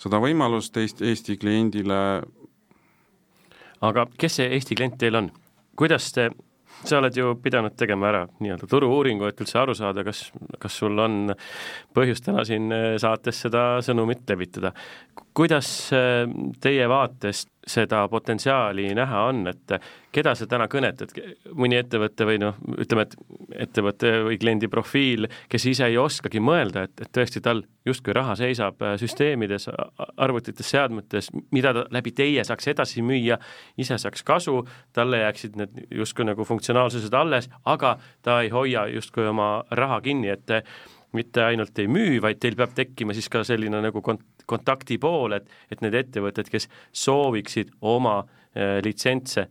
seda 0.00 0.22
võimalust 0.22 0.76
Eesti, 0.76 1.06
Eesti 1.12 1.38
kliendile. 1.40 2.02
aga 3.80 4.06
kes 4.18 4.40
see 4.40 4.50
Eesti 4.56 4.76
klient 4.76 4.98
teil 5.00 5.16
on? 5.22 5.30
kuidas 5.80 6.10
te 6.12 6.28
sa 6.84 6.98
oled 6.98 7.16
ju 7.16 7.34
pidanud 7.42 7.74
tegema 7.76 8.08
ära 8.08 8.20
nii-öelda 8.40 8.68
turu-uuringu, 8.70 9.28
et 9.28 9.40
üldse 9.42 9.58
aru 9.60 9.74
saada, 9.76 10.04
kas, 10.06 10.26
kas 10.60 10.76
sul 10.80 10.98
on 11.02 11.34
põhjust 11.96 12.24
täna 12.26 12.44
siin 12.48 12.72
äh, 12.72 12.94
saates 13.00 13.42
seda 13.44 13.64
sõnumit 13.84 14.24
levitada. 14.30 14.72
Kuidas 15.34 15.90
äh, 15.94 16.26
teie 16.60 16.88
vaatest 16.88 17.50
seda 17.70 18.08
potentsiaali 18.08 18.88
näha 18.96 19.20
on, 19.28 19.44
et 19.50 19.74
keda 20.12 20.32
sa 20.34 20.46
täna 20.48 20.66
kõnetad, 20.70 21.12
mõni 21.54 21.76
ettevõte 21.78 22.26
või 22.26 22.38
noh, 22.40 22.56
ütleme, 22.80 23.04
et 23.04 23.14
ettevõte 23.66 24.12
või 24.26 24.38
kliendi 24.40 24.70
profiil, 24.72 25.28
kes 25.52 25.66
ise 25.70 25.86
ei 25.90 25.98
oskagi 26.00 26.40
mõelda, 26.42 26.86
et, 26.88 26.94
et 27.04 27.12
tõesti 27.14 27.42
tal 27.44 27.62
justkui 27.86 28.14
raha 28.16 28.34
seisab 28.40 28.82
äh, 28.82 28.96
süsteemides, 29.00 29.68
arvutites, 30.16 30.70
seadmetes, 30.72 31.30
mida 31.54 31.74
ta 31.76 31.86
läbi 31.94 32.14
teie 32.16 32.44
saaks 32.46 32.72
edasi 32.72 33.04
müüa, 33.06 33.38
ise 33.78 33.98
saaks 34.00 34.24
kasu, 34.26 34.62
talle 34.96 35.22
jääksid 35.24 35.60
need 35.60 35.82
justkui 36.02 36.26
nagu 36.26 36.46
funktsionaalsused 36.48 37.14
alles, 37.14 37.50
aga 37.64 37.98
ta 38.22 38.40
ei 38.44 38.50
hoia 38.54 38.88
justkui 38.94 39.28
oma 39.30 39.52
raha 39.70 40.00
kinni, 40.04 40.32
et 40.32 40.58
mitte 41.16 41.42
ainult 41.42 41.78
ei 41.82 41.88
müü, 41.90 42.20
vaid 42.22 42.38
teil 42.42 42.56
peab 42.58 42.74
tekkima 42.74 43.14
siis 43.16 43.28
ka 43.32 43.42
selline 43.46 43.80
nagu 43.82 44.02
kont-, 44.04 44.39
kontaktipool, 44.46 45.36
et, 45.38 45.48
et 45.70 45.80
need 45.84 45.96
ettevõtted, 45.98 46.50
kes 46.52 46.68
sooviksid 46.92 47.72
oma 47.80 48.20
äh, 48.22 48.78
litsentse 48.84 49.48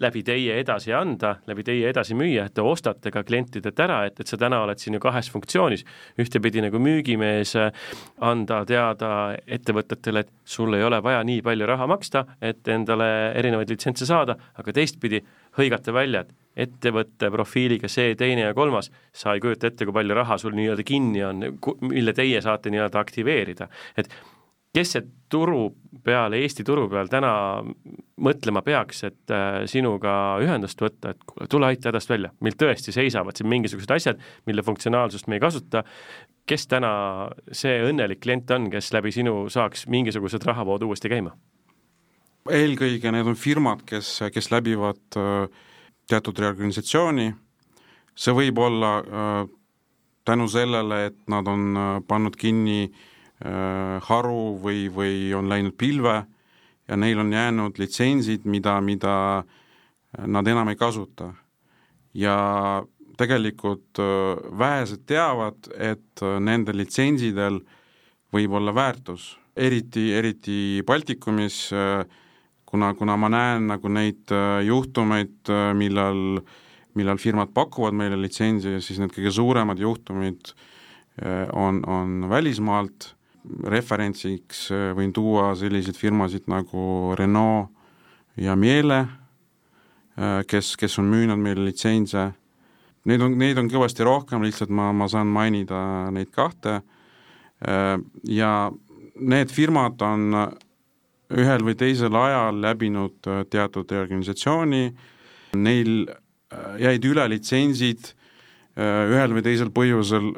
läbi 0.00 0.22
teie 0.26 0.58
edasi 0.58 0.92
anda, 0.96 1.36
läbi 1.46 1.64
teie 1.66 1.88
edasi 1.90 2.16
müüa, 2.18 2.48
et 2.48 2.54
te 2.56 2.62
ostate 2.66 3.12
ka 3.14 3.22
klientidelt 3.26 3.80
ära, 3.80 4.00
et, 4.08 4.18
et 4.20 4.30
sa 4.30 4.38
täna 4.40 4.62
oled 4.64 4.80
siin 4.82 4.98
ju 4.98 5.02
kahes 5.02 5.30
funktsioonis, 5.30 5.84
ühtepidi 6.20 6.64
nagu 6.64 6.80
müügimees, 6.82 7.54
äh, 7.60 7.70
anda 8.24 8.64
teada 8.68 9.10
ettevõtetele, 9.46 10.24
et 10.24 10.32
sul 10.44 10.74
ei 10.74 10.84
ole 10.86 11.00
vaja 11.04 11.22
nii 11.26 11.42
palju 11.46 11.68
raha 11.70 11.88
maksta, 11.90 12.24
et 12.42 12.66
endale 12.68 13.10
erinevaid 13.38 13.70
litsentse 13.70 14.08
saada, 14.08 14.38
aga 14.58 14.74
teistpidi 14.74 15.22
hõigata 15.58 15.94
välja, 15.94 16.24
et 16.24 16.34
ettevõtte 16.54 17.30
profiiliga 17.34 17.88
see, 17.90 18.14
teine 18.18 18.46
ja 18.46 18.54
kolmas, 18.54 18.90
sa 19.14 19.34
ei 19.34 19.42
kujuta 19.42 19.70
ette, 19.70 19.86
kui 19.86 19.94
palju 19.94 20.14
raha 20.14 20.38
sul 20.38 20.54
nii-öelda 20.54 20.86
kinni 20.86 21.24
on, 21.26 21.42
mille 21.90 22.14
teie 22.14 22.42
saate 22.42 22.70
nii-öelda 22.70 23.02
aktiveerida. 23.02 23.68
et 23.98 24.10
kes 24.74 24.94
see 24.96 25.04
turu 25.30 25.68
peal, 26.04 26.34
Eesti 26.36 26.64
turu 26.66 26.86
peal 26.90 27.08
täna 27.10 27.30
mõtlema 28.24 28.62
peaks, 28.64 29.02
et 29.08 29.32
äh, 29.32 29.64
sinuga 29.70 30.36
ühendust 30.42 30.80
võtta, 30.82 31.14
et 31.14 31.24
kuule, 31.26 31.48
tule 31.50 31.68
aita 31.70 31.90
hädast 31.90 32.10
välja, 32.10 32.30
meil 32.44 32.56
tõesti 32.58 32.94
seisavad 32.94 33.38
siin 33.38 33.50
mingisugused 33.50 33.94
asjad, 33.94 34.20
mille 34.48 34.64
funktsionaalsust 34.66 35.28
me 35.30 35.38
ei 35.38 35.42
kasuta, 35.42 35.84
kes 36.48 36.68
täna 36.70 36.92
see 37.52 37.80
õnnelik 37.86 38.22
klient 38.24 38.50
on, 38.54 38.68
kes 38.72 38.92
läbi 38.94 39.14
sinu 39.14 39.46
saaks 39.52 39.86
mingisugused 39.90 40.46
rahavood 40.46 40.86
uuesti 40.86 41.12
käima? 41.12 41.34
eelkõige 42.44 43.08
need 43.08 43.24
on 43.30 43.38
firmad, 43.40 43.86
kes, 43.88 44.18
kes 44.34 44.50
läbivad 44.52 45.16
äh, 45.16 45.46
teatud 46.10 46.38
reorganisatsiooni, 46.42 47.30
see 48.14 48.34
võib 48.36 48.60
olla 48.60 48.90
äh, 49.00 49.38
tänu 50.28 50.50
sellele, 50.52 51.06
et 51.08 51.18
nad 51.32 51.48
on 51.48 52.02
pannud 52.08 52.36
kinni 52.36 52.82
äh, 52.84 53.10
haru 53.42 54.54
või, 54.62 54.86
või 54.94 55.32
on 55.34 55.48
läinud 55.50 55.74
pilve 55.76 56.14
ja 56.88 56.96
neil 56.96 57.18
on 57.18 57.32
jäänud 57.34 57.80
litsentsid, 57.82 58.44
mida, 58.46 58.76
mida 58.80 59.14
nad 60.26 60.48
enam 60.48 60.70
ei 60.70 60.78
kasuta. 60.78 61.32
ja 62.14 62.36
tegelikult 63.18 63.98
vähesed 64.58 65.02
teavad, 65.06 65.66
et 65.76 66.22
nendel 66.40 66.78
litsentsidel 66.78 67.58
võib 68.32 68.54
olla 68.54 68.74
väärtus, 68.74 69.34
eriti, 69.56 70.12
eriti 70.14 70.82
Baltikumis 70.86 71.72
äh, 71.74 72.06
kuna, 72.74 72.94
kuna 72.98 73.14
ma 73.16 73.30
näen 73.30 73.68
nagu 73.70 73.90
neid 73.92 74.32
äh, 74.34 74.58
juhtumeid, 74.66 75.36
äh, 75.46 75.70
millal, 75.78 76.40
millal 76.98 77.20
firmad 77.22 77.52
pakuvad 77.54 77.94
meile 77.94 78.18
litsentsi, 78.18 78.80
siis 78.82 78.98
need 78.98 79.14
kõige 79.14 79.30
suuremad 79.34 79.78
juhtumid 79.78 80.50
äh, 81.22 81.46
on, 81.54 81.84
on 81.86 82.26
välismaalt, 82.30 83.12
referentsiks 83.44 84.68
võin 84.96 85.12
tuua 85.12 85.50
selliseid 85.58 85.98
firmasid 86.00 86.48
nagu 86.48 87.12
Renault 87.18 87.68
ja 88.40 88.56
Miele, 88.56 89.02
kes, 90.48 90.74
kes 90.80 90.98
on 91.02 91.10
müünud 91.10 91.38
meile 91.38 91.66
litsentse, 91.66 92.24
neid 93.04 93.22
on, 93.22 93.36
neid 93.38 93.58
on 93.60 93.68
kõvasti 93.70 94.06
rohkem, 94.06 94.42
lihtsalt 94.46 94.72
ma, 94.72 94.88
ma 94.96 95.08
saan 95.10 95.28
mainida 95.30 95.78
neid 96.14 96.30
kahte, 96.34 96.80
ja 98.30 98.52
need 99.14 99.52
firmad 99.54 100.02
on 100.02 100.30
ühel 101.32 101.64
või 101.64 101.76
teisel 101.78 102.14
ajal 102.18 102.58
läbinud 102.62 103.28
äh, 103.30 103.44
teatud 103.50 103.92
organisatsiooni, 103.96 104.84
neil 105.56 105.94
äh, 106.04 106.74
jäid 106.84 107.06
üle 107.08 107.26
litsentsid 107.32 108.10
äh, 108.10 109.10
ühel 109.10 109.36
või 109.36 109.44
teisel 109.46 109.72
põhjusel, 109.74 110.32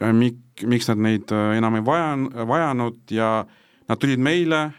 mik-, 0.00 0.64
miks 0.68 0.88
nad 0.90 1.02
neid 1.04 1.32
enam 1.32 1.78
ei 1.78 1.84
vaja, 1.86 2.14
vajanud 2.48 3.12
ja 3.14 3.30
nad 3.90 4.00
tulid 4.00 4.22
meile, 4.22 4.70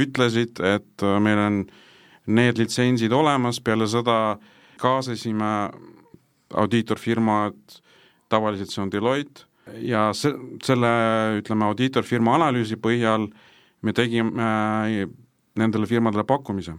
ütlesid, 0.00 0.58
et 0.66 1.04
meil 1.22 1.38
on 1.38 1.58
need 2.26 2.58
litsentsid 2.58 3.12
olemas, 3.14 3.60
peale 3.62 3.86
seda 3.86 4.36
kaasasime 4.82 5.50
audiitorfirmad, 6.54 7.78
tavaliselt 8.32 8.72
see 8.74 8.82
on 8.82 8.90
Deloitte, 8.90 9.46
ja 9.78 10.08
se-, 10.16 10.34
selle, 10.66 10.90
ütleme, 11.38 11.68
audiitorfirma 11.70 12.34
analüüsi 12.40 12.80
põhjal 12.82 13.28
äh, 13.28 13.52
me 13.84 13.92
tegime 13.92 14.32
äh, 14.40 15.06
nendele 15.60 15.86
firmadele 15.86 16.24
pakkumise. 16.24 16.78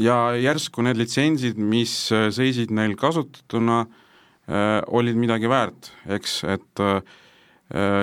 ja 0.00 0.32
järsku 0.36 0.82
need 0.84 0.96
litsentsid, 0.96 1.58
mis 1.60 2.12
äh, 2.12 2.28
seisid 2.32 2.72
neil 2.72 2.96
kasutatuna, 2.96 3.80
äh, 3.84 4.06
olid 4.48 5.18
midagi 5.20 5.48
väärt, 5.50 5.90
eks, 6.08 6.38
et 6.48 6.80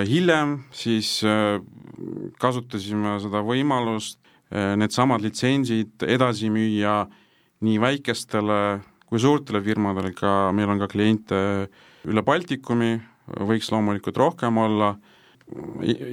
hiljem 0.06 0.52
siis 0.76 1.10
kasutasime 2.38 3.16
seda 3.24 3.42
võimalust 3.42 4.20
needsamad 4.54 5.26
litsentsid 5.26 6.06
edasi 6.06 6.52
müüa 6.54 7.00
nii 7.66 7.82
väikestele 7.82 8.60
kui 9.10 9.22
suurtele 9.22 9.62
firmadele, 9.66 10.14
ka 10.14 10.52
meil 10.56 10.70
on 10.74 10.82
ka 10.82 10.90
kliente 10.92 11.40
üle 12.06 12.24
Baltikumi, 12.26 12.98
võiks 13.48 13.72
loomulikult 13.74 14.18
rohkem 14.22 14.58
olla 14.62 14.96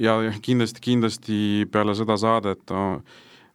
ja 0.01 0.17
kindlasti, 0.41 0.81
kindlasti 0.81 1.37
peale 1.71 1.95
seda 1.97 2.17
saadet 2.21 2.73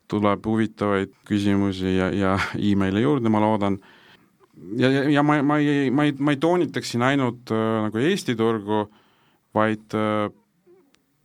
tuleb 0.08 0.46
huvitavaid 0.46 1.12
küsimusi 1.28 1.94
ja, 1.98 2.10
ja 2.14 2.34
email'e 2.54 3.02
juurde, 3.04 3.30
ma 3.30 3.42
loodan. 3.44 3.78
Ja, 4.78 4.90
ja, 4.90 5.04
ja 5.10 5.22
ma, 5.22 5.40
ma 5.42 5.58
ei, 5.58 5.90
ma 5.90 6.06
ei, 6.08 6.14
ma 6.18 6.34
ei 6.34 6.40
toonitaks 6.40 6.94
siin 6.94 7.04
ainult 7.06 7.52
äh, 7.54 7.64
nagu 7.86 8.02
Eesti 8.02 8.36
turgu, 8.38 8.86
vaid 9.56 9.96
äh, 9.96 10.28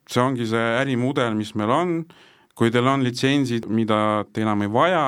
see 0.09 0.23
ongi 0.23 0.47
see 0.49 0.63
ärimudel, 0.81 1.35
mis 1.37 1.53
meil 1.59 1.73
on, 1.73 1.95
kui 2.57 2.71
teil 2.73 2.87
on 2.89 3.03
litsentsid, 3.05 3.67
mida 3.71 3.97
te 4.33 4.43
enam 4.45 4.65
ei 4.65 4.71
vaja, 4.71 5.05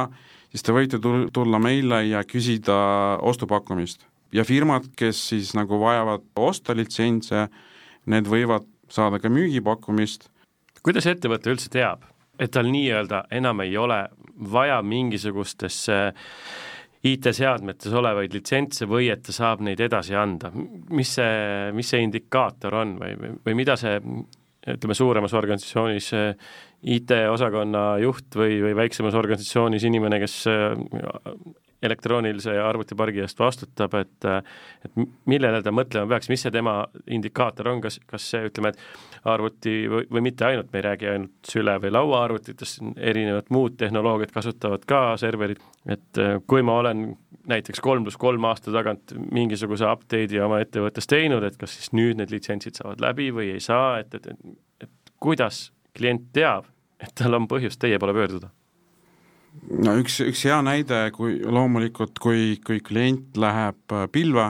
siis 0.52 0.66
te 0.66 0.76
võite 0.76 1.00
tul-, 1.04 1.30
tulla 1.36 1.60
meile 1.62 2.04
ja 2.08 2.24
küsida 2.28 2.76
ostupakkumist. 3.22 4.08
ja 4.36 4.44
firmad, 4.44 4.90
kes 4.98 5.20
siis 5.30 5.54
nagu 5.56 5.80
vajavad 5.80 6.26
osta 6.36 6.76
litsentse, 6.76 7.48
need 8.06 8.28
võivad 8.28 8.66
saada 8.90 9.20
ka 9.20 9.30
müügipakkumist. 9.30 10.30
kuidas 10.84 11.06
ettevõte 11.10 11.54
üldse 11.54 11.70
teab, 11.70 12.04
et 12.40 12.52
tal 12.52 12.68
nii-öelda 12.70 13.26
enam 13.32 13.62
ei 13.62 13.78
ole 13.78 14.08
vaja 14.36 14.82
mingisugustesse 14.82 16.14
IT-seadmetes 17.06 17.94
olevaid 17.94 18.34
litsentse 18.34 18.88
või 18.90 19.12
et 19.14 19.22
ta 19.26 19.36
saab 19.36 19.62
neid 19.66 19.82
edasi 19.86 20.16
anda, 20.18 20.52
mis 20.56 21.12
see, 21.20 21.72
mis 21.78 21.92
see 21.92 22.02
indikaator 22.06 22.80
on 22.82 22.96
või, 23.02 23.36
või 23.46 23.58
mida 23.58 23.78
see 23.80 24.00
ütleme, 24.66 24.96
suuremas 24.98 25.36
organisatsioonis 25.38 26.10
IT-osakonna 26.96 27.84
juht 28.02 28.38
või, 28.38 28.58
või 28.64 28.74
väiksemas 28.82 29.18
organisatsioonis 29.18 29.86
inimene, 29.86 30.20
kes 30.24 30.40
elektroonilise 31.86 32.56
arvutipargi 32.62 33.22
eest 33.26 33.40
vastutab, 33.40 33.94
et 34.00 34.28
et 34.86 35.02
millele 35.30 35.62
ta 35.62 35.74
mõtlema 35.76 36.10
peaks, 36.16 36.30
mis 36.32 36.46
see 36.46 36.54
tema 36.54 36.80
indikaator 37.06 37.70
on, 37.74 37.84
kas, 37.84 38.00
kas 38.10 38.30
see, 38.34 38.46
ütleme, 38.50 38.72
et 38.74 39.15
arvuti 39.26 39.76
või, 39.90 40.06
või 40.12 40.26
mitte 40.28 40.46
ainult, 40.48 40.72
me 40.74 40.80
ei 40.80 40.86
räägi 40.86 41.10
ainult 41.12 41.52
süle- 41.52 41.78
või 41.82 41.92
lauaarvutitest, 41.96 42.82
erinevad 42.98 43.50
muud 43.54 43.78
tehnoloogiad 43.80 44.34
kasutavad 44.36 44.86
ka 44.90 45.02
serverid, 45.22 45.62
et 45.90 46.22
kui 46.48 46.66
ma 46.66 46.80
olen 46.84 47.08
näiteks 47.50 47.82
kolm 47.84 48.06
pluss 48.06 48.20
kolm 48.22 48.46
aasta 48.50 48.74
tagant 48.74 49.14
mingisuguse 49.32 49.88
update'i 49.90 50.42
oma 50.42 50.60
ettevõttes 50.64 51.10
teinud, 51.10 51.44
et 51.46 51.58
kas 51.62 51.78
siis 51.78 51.94
nüüd 51.94 52.20
need 52.20 52.34
litsentsid 52.34 52.78
saavad 52.80 53.02
läbi 53.04 53.32
või 53.36 53.52
ei 53.56 53.64
saa, 53.64 54.00
et, 54.02 54.14
et, 54.18 54.28
et, 54.34 54.86
et 54.88 55.16
kuidas 55.22 55.70
klient 55.96 56.30
teab, 56.36 56.70
et 57.02 57.14
tal 57.18 57.38
on 57.38 57.50
põhjust 57.50 57.82
teie 57.82 58.00
poole 58.02 58.16
pöörduda? 58.18 58.52
No 59.72 59.94
üks, 60.02 60.20
üks 60.26 60.44
hea 60.48 60.58
näide, 60.66 60.98
kui 61.16 61.38
loomulikult, 61.40 62.20
kui, 62.20 62.58
kui 62.66 62.82
klient 62.84 63.38
läheb 63.40 63.96
äh, 63.96 64.08
pilve 64.12 64.50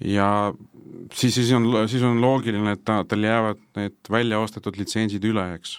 ja 0.00 0.28
siis, 1.12 1.34
siis 1.34 1.52
on, 1.52 1.68
siis 1.88 2.02
on 2.02 2.20
loogiline, 2.20 2.74
et 2.74 2.84
ta, 2.84 3.02
tal 3.08 3.24
jäävad 3.24 3.60
need 3.78 4.10
välja 4.10 4.40
ostetud 4.42 4.78
litsentsid 4.78 5.24
üle, 5.28 5.46
eks. 5.58 5.78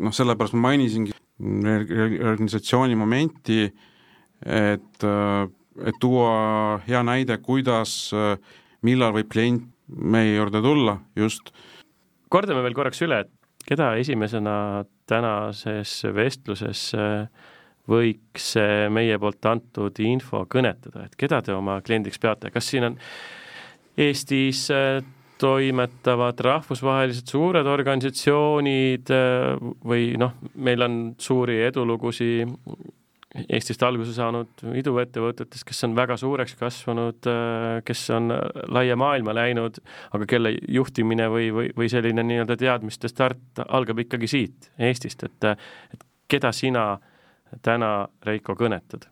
noh, 0.00 0.14
sellepärast 0.14 0.56
ma 0.56 0.70
mainisingi 0.70 1.14
organisatsiooni 1.44 2.96
momenti, 2.96 3.64
et, 4.44 5.04
äh, 5.04 5.46
et 5.84 6.00
tuua 6.00 6.80
hea 6.88 7.02
näide, 7.06 7.38
kuidas, 7.42 8.12
äh, 8.14 8.36
millal 8.82 9.14
võib 9.16 9.30
klient 9.32 9.70
meie 9.88 10.36
juurde 10.36 10.62
tulla, 10.64 10.98
just. 11.16 11.52
kordame 12.32 12.62
veel 12.64 12.74
korraks 12.74 13.02
üle, 13.04 13.24
et 13.26 13.66
keda 13.68 13.94
esimesena 14.00 14.84
tänases 15.08 16.02
vestluses 16.14 16.94
võiks 17.90 18.54
meie 18.94 19.18
poolt 19.20 19.44
antud 19.50 19.98
info 20.00 20.44
kõnetada, 20.50 21.04
et 21.04 21.16
keda 21.20 21.42
te 21.44 21.52
oma 21.52 21.80
kliendiks 21.84 22.20
peate, 22.22 22.52
kas 22.54 22.70
siin 22.72 22.90
on 22.90 22.98
Eestis 24.00 24.66
toimetavad 25.38 26.40
rahvusvahelised 26.46 27.30
suured 27.30 27.66
organisatsioonid 27.68 29.12
või 29.84 30.14
noh, 30.18 30.34
meil 30.54 30.86
on 30.86 30.98
suuri 31.20 31.60
edulugusid 31.68 32.50
Eestist 33.34 33.82
alguse 33.82 34.12
saanud 34.14 34.62
iduettevõtetest, 34.78 35.64
kes 35.66 35.80
on 35.88 35.96
väga 35.98 36.14
suureks 36.20 36.54
kasvanud, 36.54 37.26
kes 37.82 38.02
on 38.14 38.30
laia 38.70 38.94
maailma 38.94 39.34
läinud, 39.34 39.80
aga 40.14 40.28
kelle 40.30 40.52
juhtimine 40.70 41.26
või, 41.32 41.48
või, 41.56 41.72
või 41.74 41.90
selline 41.90 42.22
nii-öelda 42.22 42.54
teadmiste 42.60 43.10
start 43.10 43.64
algab 43.66 44.04
ikkagi 44.04 44.30
siit, 44.30 44.70
Eestist, 44.78 45.26
et 45.26 45.48
et 45.50 46.06
keda 46.30 46.54
sina 46.54 46.84
täna, 47.62 48.08
Reiko, 48.24 48.56
kõnetad? 48.58 49.10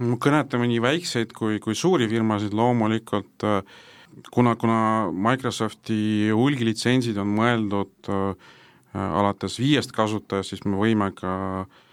kõnetame 0.00 0.64
nii 0.70 0.80
väikseid 0.80 1.34
kui, 1.36 1.58
kui 1.60 1.74
suuri 1.76 2.06
firmasid 2.08 2.54
loomulikult, 2.56 3.44
kuna, 4.32 4.54
kuna 4.56 4.78
Microsofti 5.12 6.30
hulgilitsentsid 6.32 7.20
on 7.20 7.28
mõeldud 7.36 8.08
äh, 8.08 8.56
alates 8.96 9.58
viiest 9.60 9.92
kasutajast, 9.92 10.54
siis 10.54 10.64
me 10.64 10.80
võime 10.80 11.10
ka 11.18 11.34
äh, 11.60 11.84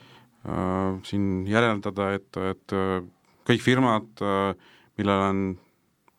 Äh, 0.47 0.99
siin 1.03 1.43
järeldada, 1.49 2.13
et, 2.15 2.37
et 2.39 2.73
äh, 2.75 3.01
kõik 3.49 3.63
firmad, 3.65 4.05
äh, 4.23 4.53
millel 4.95 5.23
on 5.25 5.41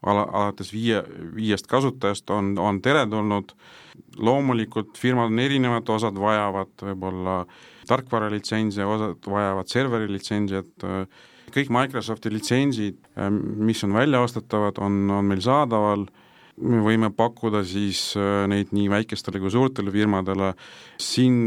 ala, 0.04 0.26
alates 0.26 0.68
viie, 0.74 0.98
viiest 1.32 1.68
kasutajast, 1.70 2.28
on, 2.36 2.50
on 2.60 2.82
teretulnud, 2.84 3.54
loomulikult 4.20 5.00
firmad 5.00 5.32
on 5.32 5.40
erinevad, 5.40 5.88
osad 5.94 6.20
vajavad 6.20 6.84
võib-olla 6.90 7.38
tarkvaralitsentsi, 7.88 8.84
osad 8.84 9.26
vajavad 9.26 9.72
serveri 9.72 10.10
litsentsi, 10.12 10.62
et 10.62 10.86
kõik 11.54 11.72
Microsofti 11.72 12.32
litsentsid, 12.32 12.98
mis 13.64 13.80
on 13.86 13.96
väljaastatavad, 13.96 14.80
on, 14.84 15.00
on 15.16 15.30
meil 15.30 15.40
saadaval, 15.44 16.04
me 16.58 16.82
võime 16.84 17.08
pakkuda 17.14 17.62
siis 17.64 18.12
neid 18.50 18.74
nii 18.76 18.90
väikestele 18.92 19.40
kui 19.40 19.52
suurtele 19.54 19.94
firmadele, 19.94 20.52
siin 21.00 21.46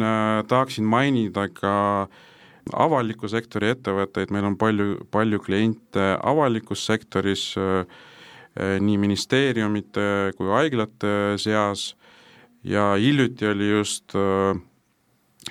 tahaksin 0.49 0.88
mainida 0.89 1.45
ka 1.54 1.75
äh, 2.08 2.19
avaliku 2.69 3.30
sektori 3.32 3.71
ettevõtteid, 3.73 4.32
meil 4.34 4.45
on 4.51 4.58
palju, 4.60 5.06
palju 5.13 5.39
kliente 5.43 6.12
avalikus 6.17 6.86
sektoris, 6.88 7.51
äh, 7.60 7.86
äh, 8.56 8.75
nii 8.84 8.99
ministeeriumite 9.01 10.34
kui 10.38 10.51
haiglate 10.51 11.38
seas. 11.41 11.95
Ja 12.63 12.93
hiljuti 12.93 13.47
oli 13.49 13.71
just 13.71 14.13
äh, 14.15 14.60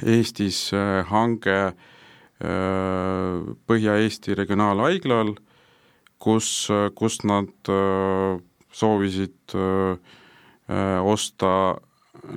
Eestis 0.06 0.70
hange 1.10 1.56
Põhja-Eesti 2.40 4.32
Regionaalhaiglal, 4.38 5.34
kus, 6.22 6.68
kus 6.96 7.18
nad 7.28 7.70
soovisid 8.72 9.56
osta 11.04 11.50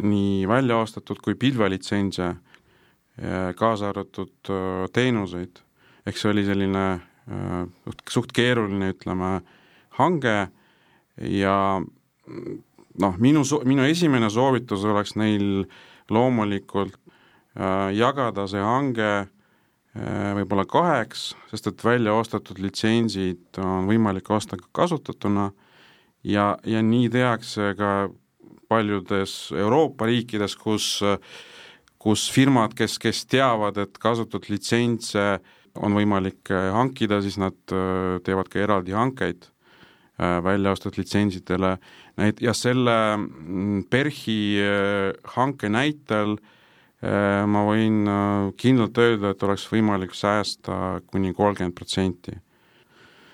nii 0.02 0.48
väljaostetud 0.50 1.22
kui 1.24 1.38
pilvelitsentse 1.40 2.34
kaasa 3.56 3.90
arvatud 3.90 4.50
äh, 4.50 4.86
teenuseid, 4.94 5.62
ehk 6.08 6.18
see 6.18 6.32
oli 6.32 6.46
selline 6.48 6.86
äh, 7.30 7.66
suht, 8.10 8.34
keeruline, 8.34 8.94
ütleme, 8.96 9.42
hange 10.00 10.38
ja 11.30 11.58
noh, 13.00 13.20
minu, 13.22 13.44
minu 13.70 13.86
esimene 13.86 14.32
soovitus 14.34 14.86
oleks 14.90 15.14
neil 15.20 15.68
loomulikult 16.10 16.98
äh, 16.98 17.03
jagada 17.54 18.48
see 18.50 18.62
hange 18.64 19.10
võib-olla 19.94 20.64
kaheks, 20.66 21.36
sest 21.52 21.68
et 21.70 21.84
välja 21.86 22.16
ostetud 22.18 22.58
litsentsid 22.58 23.60
on 23.62 23.86
võimalik 23.86 24.32
osta 24.34 24.58
ka 24.58 24.66
kasutatuna 24.74 25.52
ja, 26.26 26.48
ja 26.66 26.82
nii 26.82 27.12
tehakse 27.14 27.76
ka 27.78 27.92
paljudes 28.66 29.52
Euroopa 29.54 30.10
riikides, 30.10 30.56
kus 30.58 30.96
äh, 31.06 31.20
kus 32.04 32.28
firmad, 32.34 32.76
kes, 32.76 32.98
kes 33.00 33.24
teavad, 33.32 33.78
et 33.80 34.00
kasutatud 34.02 34.52
litsentse 34.52 35.24
on 35.80 35.96
võimalik 35.96 36.52
äh, 36.52 36.70
hankida, 36.76 37.22
siis 37.24 37.40
nad 37.42 37.56
äh, 37.72 38.20
teevad 38.26 38.50
ka 38.52 38.60
eraldi 38.62 38.96
hankeid 38.96 39.48
äh, 39.48 40.40
välja 40.44 40.74
ostetud 40.76 41.00
litsentsidele, 41.00 41.78
näit-, 42.20 42.44
ja 42.44 42.54
selle 42.58 42.98
mm, 43.18 43.86
PERHi 43.92 44.40
hanke 45.38 45.72
näitel 45.72 46.36
ma 47.04 47.62
võin 47.68 48.06
kindlalt 48.56 48.98
öelda, 49.02 49.34
et 49.34 49.44
oleks 49.44 49.66
võimalik 49.68 50.14
säästa 50.16 51.02
kuni 51.12 51.34
kolmkümmend 51.36 51.76
protsenti. 51.76 52.32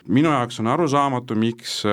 minu 0.07 0.31
jaoks 0.31 0.59
on 0.59 0.67
arusaamatu, 0.73 1.35
miks, 1.35 1.83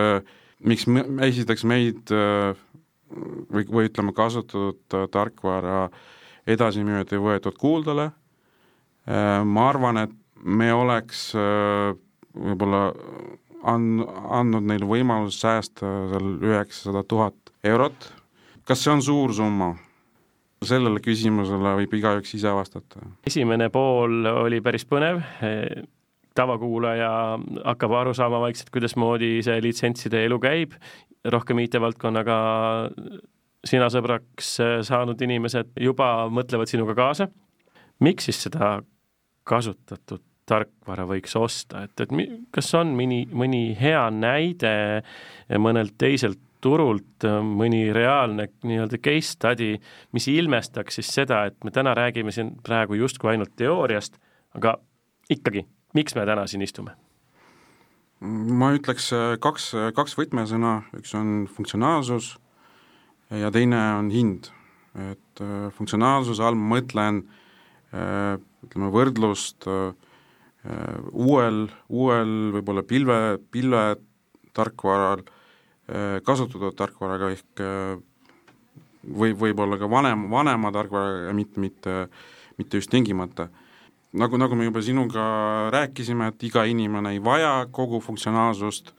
miks 0.64 0.86
me, 0.86 1.04
esiteks 1.26 1.66
meid 1.68 2.08
või, 2.08 3.66
või 3.68 3.90
ütleme, 3.90 4.14
kasutatud 4.16 5.10
tarkvara 5.12 5.82
äh, 5.84 5.98
edasimüüjad 6.46 7.12
ei 7.12 7.22
võetud 7.22 7.58
kuuldale, 7.58 8.10
äh, 8.10 9.42
ma 9.44 9.68
arvan, 9.70 10.02
et 10.06 10.14
me 10.42 10.70
oleks 10.74 11.28
äh, 11.34 11.94
võib-olla 12.36 12.90
and-, 13.66 14.06
andnud 14.40 14.68
neile 14.70 14.88
võimaluse 14.88 15.42
säästa 15.42 15.90
seal 16.12 16.30
üheksasada 16.36 17.02
tuhat 17.08 17.54
eurot, 17.66 18.10
kas 18.66 18.84
see 18.84 18.94
on 18.94 19.02
suur 19.02 19.34
summa? 19.34 19.74
Sellele 20.64 21.02
küsimusele 21.04 21.74
võib 21.82 21.98
igaüks 21.98 22.34
ise 22.38 22.52
vastata. 22.54 23.02
esimene 23.26 23.68
pool 23.70 24.24
oli 24.30 24.60
päris 24.64 24.86
põnev, 24.88 25.22
tavakuulaja 26.36 27.10
hakkab 27.64 27.96
aru 28.00 28.14
saama 28.16 28.40
vaikselt, 28.44 28.70
kuidasmoodi 28.74 29.40
see 29.44 29.60
litsentside 29.64 30.24
elu 30.26 30.38
käib, 30.42 30.76
rohkem 31.32 31.60
IT-valdkonnaga 31.64 32.36
sina 33.66 33.88
sõbraks 33.92 34.52
äh, 34.62 34.78
saanud 34.86 35.20
inimesed 35.26 35.74
juba 35.80 36.28
mõtlevad 36.32 36.70
sinuga 36.70 36.94
kaasa. 36.98 37.28
miks 38.00 38.28
siis 38.28 38.42
seda 38.46 38.80
kasutatud 39.44 40.22
tarkvara 40.46 41.06
võiks 41.08 41.34
osta, 41.38 41.82
et, 41.86 42.00
et 42.00 42.10
kas 42.54 42.68
on 42.78 42.92
mõni, 42.94 43.24
mõni 43.32 43.74
hea 43.78 44.04
näide 44.14 45.02
mõnelt 45.58 45.96
teiselt 45.98 46.38
turult, 46.66 47.26
mõni 47.46 47.86
reaalne 47.94 48.48
nii-öelda 48.66 49.00
case 49.02 49.36
study, 49.36 49.72
mis 50.16 50.26
ilmestaks 50.32 50.98
siis 51.00 51.14
seda, 51.20 51.44
et 51.50 51.56
me 51.64 51.72
täna 51.74 51.94
räägime 51.96 52.34
siin 52.34 52.56
praegu 52.66 52.98
justkui 52.98 53.32
ainult 53.32 53.54
teooriast, 53.56 54.18
aga 54.58 54.76
ikkagi, 55.30 55.62
miks 55.94 56.18
me 56.18 56.26
täna 56.28 56.48
siin 56.50 56.66
istume? 56.66 56.98
ma 58.26 58.70
ütleks 58.72 59.10
äh, 59.12 59.34
kaks, 59.44 59.74
kaks 59.94 60.14
võtmesõna, 60.16 60.78
üks 60.96 61.10
on 61.18 61.42
funktsionaalsus 61.52 62.30
ja 63.30 63.50
teine 63.52 63.80
on 63.98 64.10
hind. 64.10 64.50
et 64.96 65.40
äh, 65.44 65.68
funktsionaalsuse 65.76 66.40
all 66.40 66.56
ma 66.56 66.78
mõtlen 66.78 67.18
äh, 67.92 68.38
ütleme, 68.64 68.88
võrdlust 68.94 69.66
äh, 69.68 69.92
uuel, 71.12 71.66
uuel 71.92 72.32
võib-olla 72.54 72.82
pilve, 72.86 73.18
pilvetarkvaral, 73.52 75.26
kasutatud 76.26 76.74
tarkvaraga 76.74 77.28
ehk 77.30 77.60
või 79.06 79.34
võib-olla 79.38 79.78
ka 79.78 79.88
vanem, 79.90 80.26
vanema 80.30 80.72
tarkvaraga, 80.74 81.34
mitte, 81.36 81.60
mitte, 81.60 81.94
mitte 82.58 82.80
just 82.80 82.90
tingimata. 82.90 83.48
nagu, 84.12 84.36
nagu 84.36 84.56
me 84.56 84.64
juba 84.64 84.82
sinuga 84.82 85.24
rääkisime, 85.70 86.28
et 86.28 86.42
iga 86.42 86.64
inimene 86.64 87.12
ei 87.12 87.22
vaja 87.22 87.66
kogu 87.70 88.00
funktsionaalsust 88.00 88.92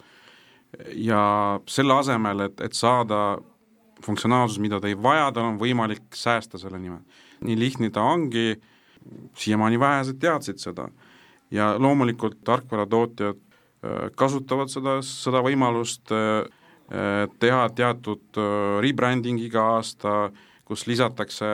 ja 0.94 1.60
selle 1.68 1.94
asemel, 1.94 2.40
et, 2.48 2.62
et 2.62 2.74
saada 2.74 3.38
funktsionaalsus, 4.04 4.60
mida 4.60 4.80
ta 4.80 4.88
ei 4.88 4.96
vaja, 4.96 5.32
tal 5.34 5.52
on 5.52 5.60
võimalik 5.60 6.14
säästa 6.16 6.60
selle 6.62 6.80
nimel. 6.80 7.02
nii 7.42 7.58
lihtne 7.60 7.90
ta 7.94 8.02
ongi, 8.02 8.60
siiamaani 9.38 9.80
vähesed 9.80 10.20
teadsid 10.20 10.60
seda. 10.62 10.90
ja 11.52 11.76
loomulikult 11.80 12.44
tarkvaratootjad 12.44 13.38
äh, 13.38 14.12
kasutavad 14.16 14.70
seda, 14.70 15.02
seda 15.02 15.42
võimalust 15.42 16.12
äh, 16.12 16.44
äh, 16.44 16.67
teha 16.88 17.64
teatud 17.76 18.40
rebranding 18.80 19.42
iga 19.44 19.64
aasta, 19.76 20.30
kus 20.68 20.86
lisatakse 20.88 21.48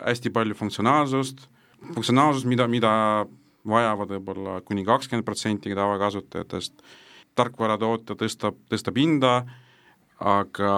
hästi 0.00 0.32
palju 0.34 0.56
funktsionaalsust, 0.58 1.44
funktsionaalsust, 1.94 2.46
mida, 2.50 2.66
mida 2.70 2.92
vajavad 3.66 4.12
võib-olla 4.14 4.60
kuni 4.66 4.84
kakskümmend 4.86 5.26
protsenti 5.26 5.74
tavakasutajatest, 5.74 6.82
tarkvaratootja 7.38 8.16
tõstab, 8.20 8.58
tõstab 8.70 8.98
hinda, 9.00 9.34
aga 10.20 10.74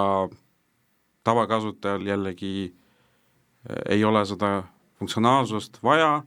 tavakasutajal 1.27 2.07
jällegi 2.07 2.55
eh, 2.65 3.95
ei 3.97 4.03
ole 4.07 4.23
seda 4.25 4.63
funktsionaalsust 4.97 5.81
vaja, 5.83 6.21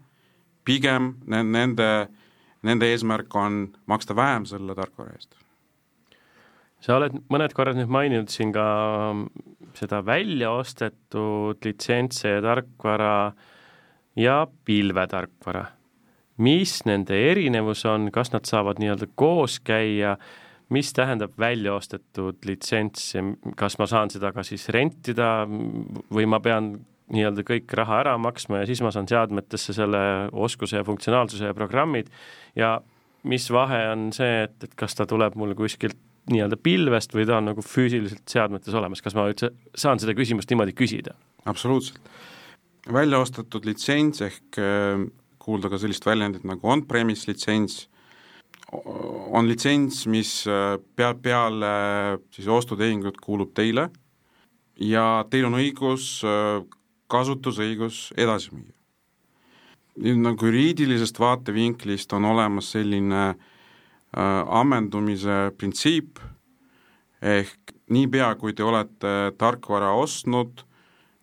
pigem 0.65 1.15
nende, 1.27 2.09
nende 2.63 2.91
eesmärk 2.93 3.35
on 3.35 3.63
maksta 3.91 4.17
vähem 4.17 4.47
selle 4.47 4.77
tarkvara 4.79 5.17
eest. 5.17 5.35
Sa 6.81 6.97
oled 6.97 7.17
mõned 7.33 7.55
korrad 7.57 7.79
nüüd 7.79 7.91
maininud 7.93 8.31
siin 8.33 8.53
ka 8.55 8.67
seda 9.77 10.01
välja 10.05 10.53
ostetud 10.57 11.61
litsentse 11.65 12.37
ja 12.37 12.45
tarkvara 12.45 13.33
ja 14.19 14.47
pilvetarkvara. 14.65 15.67
mis 16.41 16.79
nende 16.89 17.17
erinevus 17.31 17.85
on, 17.85 18.09
kas 18.13 18.33
nad 18.33 18.49
saavad 18.49 18.79
nii-öelda 18.81 19.11
koos 19.15 19.59
käia, 19.61 20.15
mis 20.73 20.93
tähendab 20.97 21.35
välja 21.39 21.75
ostetud 21.77 22.39
litsents 22.49 23.15
ja 23.15 23.23
kas 23.57 23.77
ma 23.79 23.87
saan 23.87 24.11
seda 24.11 24.33
ka 24.33 24.43
siis 24.47 24.69
rentida 24.73 25.45
või 26.09 26.25
ma 26.27 26.41
pean 26.41 26.79
nii-öelda 27.13 27.45
kõik 27.45 27.75
raha 27.77 28.01
ära 28.05 28.15
maksma 28.19 28.63
ja 28.63 28.71
siis 28.71 28.81
ma 28.81 28.93
saan 28.95 29.09
seadmetesse 29.11 29.75
selle 29.77 30.01
oskuse 30.33 30.79
ja 30.79 30.87
funktsionaalsuse 30.87 31.51
ja 31.51 31.55
programmid? 31.55 32.09
Ja 32.57 32.79
mis 33.29 33.51
vahe 33.53 33.83
on 33.93 34.09
see, 34.17 34.47
et, 34.47 34.57
et 34.65 34.75
kas 34.79 34.97
ta 34.97 35.07
tuleb 35.11 35.37
mul 35.37 35.53
kuskilt 35.59 35.99
nii-öelda 36.31 36.59
pilvest 36.61 37.15
või 37.17 37.27
ta 37.29 37.39
on 37.39 37.49
nagu 37.51 37.65
füüsiliselt 37.65 38.29
seadmetes 38.29 38.75
olemas, 38.77 39.03
kas 39.03 39.17
ma 39.17 39.29
üldse 39.31 39.53
saan 39.75 40.03
seda 40.03 40.15
küsimust 40.19 40.51
niimoodi 40.53 40.77
küsida? 40.77 41.17
absoluutselt 41.49 42.01
välja 42.93 43.21
ostetud 43.21 43.65
litsents 43.69 44.23
ehk 44.25 44.59
äh, 44.61 45.07
kuulda 45.41 45.71
ka 45.73 45.81
sellist 45.81 46.07
väljendit 46.07 46.45
nagu 46.49 46.69
on-premise 46.69 47.31
litsents, 47.31 47.87
on 48.71 49.49
litsents, 49.49 50.05
mis 50.11 50.45
äh, 50.49 50.77
peab 50.97 51.23
peale 51.25 51.73
siis 52.35 52.49
ostutehingut 52.49 53.19
kuulub 53.23 53.55
teile 53.57 53.89
ja 54.81 55.25
teil 55.31 55.49
on 55.49 55.59
õigus, 55.59 56.21
äh, 56.25 56.61
kasutusõigus 57.11 58.11
edasi 58.17 58.55
müüa. 58.55 58.77
nüüd 60.01 60.21
nagu 60.23 60.47
juriidilisest 60.47 61.19
vaatevinklist 61.19 62.13
on 62.17 62.25
olemas 62.31 62.71
selline 62.73 63.25
äh, 63.31 63.49
ammendumise 64.13 65.53
printsiip, 65.59 66.19
ehk 67.23 67.75
niipea, 67.95 68.33
kui 68.41 68.53
te 68.57 68.65
olete 68.67 69.13
tarkvara 69.39 69.93
ostnud 69.95 70.65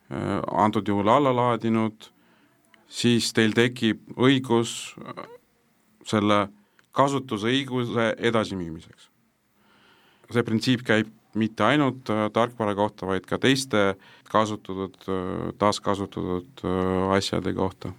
Äh, 0.08 0.41
antud 0.47 0.88
juhul 0.88 1.10
alla 1.12 1.34
laadinud, 1.36 2.06
siis 2.88 3.34
teil 3.36 3.52
tekib 3.52 4.06
õigus 4.15 4.95
äh, 5.04 5.26
selle 6.08 6.45
kasutusõiguse 6.95 8.13
edasimüümiseks. 8.30 9.10
see 10.32 10.43
printsiip 10.43 10.84
käib 10.88 11.12
mitte 11.36 11.63
ainult 11.63 12.08
äh, 12.10 12.30
tarkvara 12.32 12.76
kohta, 12.76 13.06
vaid 13.06 13.28
ka 13.28 13.38
teiste 13.38 13.97
kasutatud, 14.32 14.95
taaskasutatud 15.60 16.63
asjade 17.15 17.54
kohta. 17.54 17.91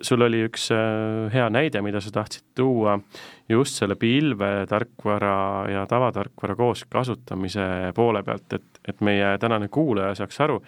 Sul 0.00 0.22
oli 0.24 0.44
üks 0.46 0.70
hea 1.32 1.48
näide, 1.52 1.82
mida 1.84 2.00
sa 2.00 2.12
tahtsid 2.14 2.54
tuua 2.56 2.98
just 3.50 3.76
selle 3.80 3.96
pilve 4.00 4.66
tarkvara 4.68 5.66
ja 5.70 5.86
tavatarkvara 5.90 6.56
koos 6.56 6.84
kasutamise 6.88 7.92
poole 7.94 8.22
pealt, 8.22 8.52
et, 8.56 8.80
et 8.88 9.00
meie 9.04 9.34
tänane 9.42 9.68
kuulaja 9.68 10.14
saaks 10.22 10.40
aru, 10.46 10.60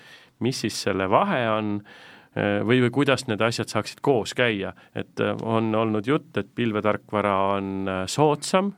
mis 0.43 0.63
siis 0.65 0.79
selle 0.87 1.09
vahe 1.11 1.43
on 1.51 1.75
äh, 1.81 2.61
või, 2.67 2.81
või 2.85 2.93
kuidas 2.99 3.27
need 3.29 3.43
asjad 3.45 3.71
saaksid 3.73 4.03
koos 4.05 4.35
käia, 4.39 4.75
et 4.95 5.23
äh, 5.23 5.37
on 5.43 5.73
olnud 5.79 6.09
jutt, 6.09 6.33
et 6.41 6.51
pilvetarkvara 6.55 7.37
on 7.57 7.75
äh, 7.89 8.03
soodsam, 8.11 8.73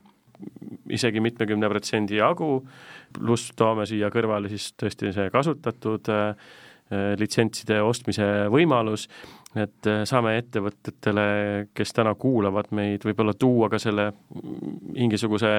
isegi 0.91 1.23
mitmekümne 1.23 1.69
protsendi 1.71 2.19
jagu, 2.19 2.59
pluss 3.15 3.53
toome 3.57 3.87
siia 3.89 4.11
kõrvale 4.13 4.51
siis 4.51 4.73
tõesti 4.75 5.13
see 5.15 5.31
kasutatud 5.33 6.09
litsentside 7.17 7.79
ostmise 7.81 8.25
võimalus, 8.53 9.07
et 9.55 9.89
saame 10.09 10.35
ettevõtetele, 10.39 11.25
kes 11.73 11.93
täna 11.95 12.15
kuulavad 12.19 12.71
meid, 12.75 13.05
võib-olla 13.07 13.33
tuua 13.39 13.69
ka 13.71 13.79
selle 13.79 14.09
mingisuguse 14.95 15.51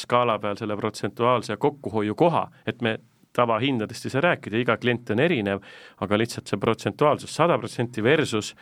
skaala 0.00 0.38
peal 0.42 0.56
selle 0.60 0.76
protsentuaalse 0.76 1.56
kokkuhoiu 1.60 2.16
koha, 2.18 2.46
et 2.66 2.80
me 2.82 2.96
tavahindadest 3.36 4.06
ei 4.06 4.12
saa 4.12 4.22
rääkida, 4.24 4.60
iga 4.60 4.76
klient 4.80 5.10
on 5.14 5.22
erinev, 5.24 5.62
aga 6.04 6.18
lihtsalt 6.20 6.50
see 6.50 6.60
protsentuaalsus 6.60 7.32
sada 7.34 7.56
protsenti 7.60 8.04
versus 8.04 8.52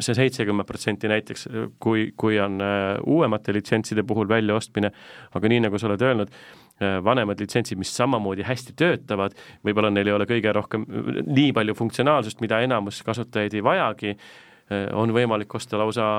see 0.00 0.16
seitsekümmend 0.16 0.68
protsenti 0.68 1.08
näiteks, 1.10 1.48
kui, 1.82 2.10
kui 2.16 2.38
on 2.40 2.60
äh, 2.64 2.96
uuemate 3.06 3.52
litsentside 3.56 4.06
puhul 4.08 4.28
väljaostmine, 4.30 4.92
aga 5.36 5.52
nii, 5.52 5.66
nagu 5.66 5.80
sa 5.80 5.90
oled 5.90 6.06
öelnud, 6.06 6.32
äh, 6.80 6.96
vanemad 7.04 7.40
litsentsid, 7.42 7.78
mis 7.80 7.92
samamoodi 7.96 8.46
hästi 8.46 8.72
töötavad, 8.78 9.36
võib-olla 9.66 9.92
neil 9.92 10.08
ei 10.08 10.16
ole 10.16 10.28
kõige 10.30 10.54
rohkem 10.56 10.88
nii 11.26 11.52
palju 11.56 11.76
funktsionaalsust, 11.76 12.40
mida 12.44 12.62
enamus 12.64 13.02
kasutajaid 13.04 13.58
ei 13.58 13.64
vajagi, 13.64 14.16
äh, 14.16 14.88
on 14.96 15.12
võimalik 15.16 15.60
osta 15.60 15.80
lausa 15.80 16.10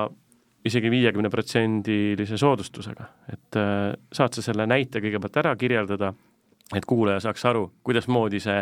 isegi 0.68 0.90
viiekümne 0.90 1.30
protsendilise 1.30 2.36
soodustusega, 2.38 3.04
et 3.32 3.56
saad 4.12 4.34
sa 4.34 4.42
selle 4.42 4.66
näite 4.68 4.98
kõigepealt 5.00 5.36
ära 5.40 5.52
kirjeldada 5.56 6.10
et 6.76 6.84
kuulaja 6.84 7.20
saaks 7.24 7.44
aru, 7.48 7.70
kuidasmoodi 7.86 8.40
see 8.44 8.58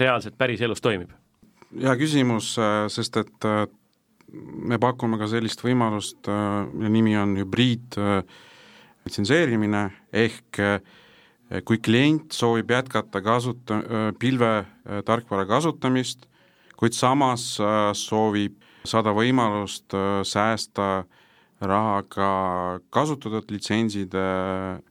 reaalselt 0.00 0.34
päriselus 0.38 0.80
toimib? 0.82 1.10
hea 1.76 1.96
küsimus, 1.98 2.58
äh, 2.62 2.86
sest 2.92 3.16
et 3.20 3.44
äh, 3.44 3.66
me 4.32 4.78
pakume 4.82 5.18
ka 5.20 5.26
sellist 5.30 5.62
võimalust, 5.64 6.28
äh, 6.30 6.66
mille 6.72 6.90
nimi 6.94 7.16
on 7.18 7.36
hübriidlitsenseerimine, 7.40 9.82
ehk 10.12 10.60
kui 11.62 11.78
klient 11.78 12.32
soovib 12.34 12.70
jätkata 12.74 13.22
kasuta-, 13.22 14.10
pilvetarkvara 14.18 15.46
kasutamist, 15.46 16.26
kuid 16.74 16.90
samas 16.96 17.60
soovib 17.94 18.58
saada 18.82 19.14
võimalust 19.14 19.94
säästa 20.26 21.06
raha 21.62 22.02
ka 22.10 22.80
kasutatud 22.90 23.46
litsentside 23.54 24.18
Äh, 24.18 24.82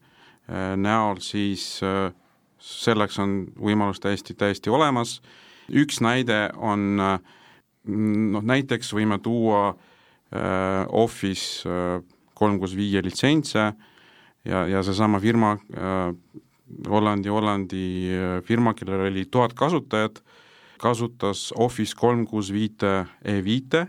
näol, 0.48 1.20
siis 1.24 1.80
äh, 1.84 2.12
selleks 2.62 3.20
on 3.22 3.46
võimalus 3.58 4.00
täiesti, 4.04 4.36
täiesti 4.38 4.70
olemas. 4.70 5.22
üks 5.70 6.02
näide 6.02 6.52
on 6.58 7.00
äh, 7.02 7.20
noh, 7.90 8.44
näiteks 8.44 8.94
võime 8.94 9.20
tuua 9.20 9.70
äh, 9.70 10.86
Office 10.90 11.66
kolm 12.34 12.60
kuus 12.60 12.76
viie 12.76 13.02
litsentse 13.02 13.74
ja, 14.46 14.68
ja 14.68 14.84
seesama 14.84 15.20
firma 15.20 15.58
äh,, 15.74 16.14
Hollandi, 16.90 17.30
Hollandi 17.30 18.10
firma, 18.44 18.74
kellel 18.74 19.04
oli 19.06 19.26
tuhat 19.30 19.54
kasutajat, 19.54 20.24
kasutas 20.82 21.52
Office 21.62 21.94
kolm 21.96 22.26
kuus 22.26 22.50
viite 22.52 23.06
E5-e, 23.22 23.86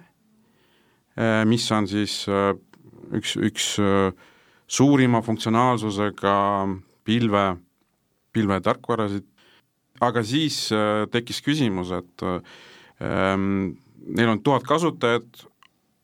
mis 1.49 1.71
on 1.73 1.89
siis 1.89 2.27
äh, 2.29 2.53
üks, 3.17 3.37
üks 3.37 3.69
äh, 3.81 4.13
suurima 4.67 5.23
funktsionaalsusega 5.23 6.37
pilve, 7.07 7.45
pilvetarkvarasid, 8.35 9.27
aga 10.03 10.23
siis 10.27 10.67
äh, 10.75 11.07
tekkis 11.13 11.41
küsimus, 11.45 11.93
et 11.95 12.25
ähm, 12.27 13.77
neil 14.07 14.33
on 14.35 14.43
tuhat 14.45 14.67
kasutajat, 14.67 15.47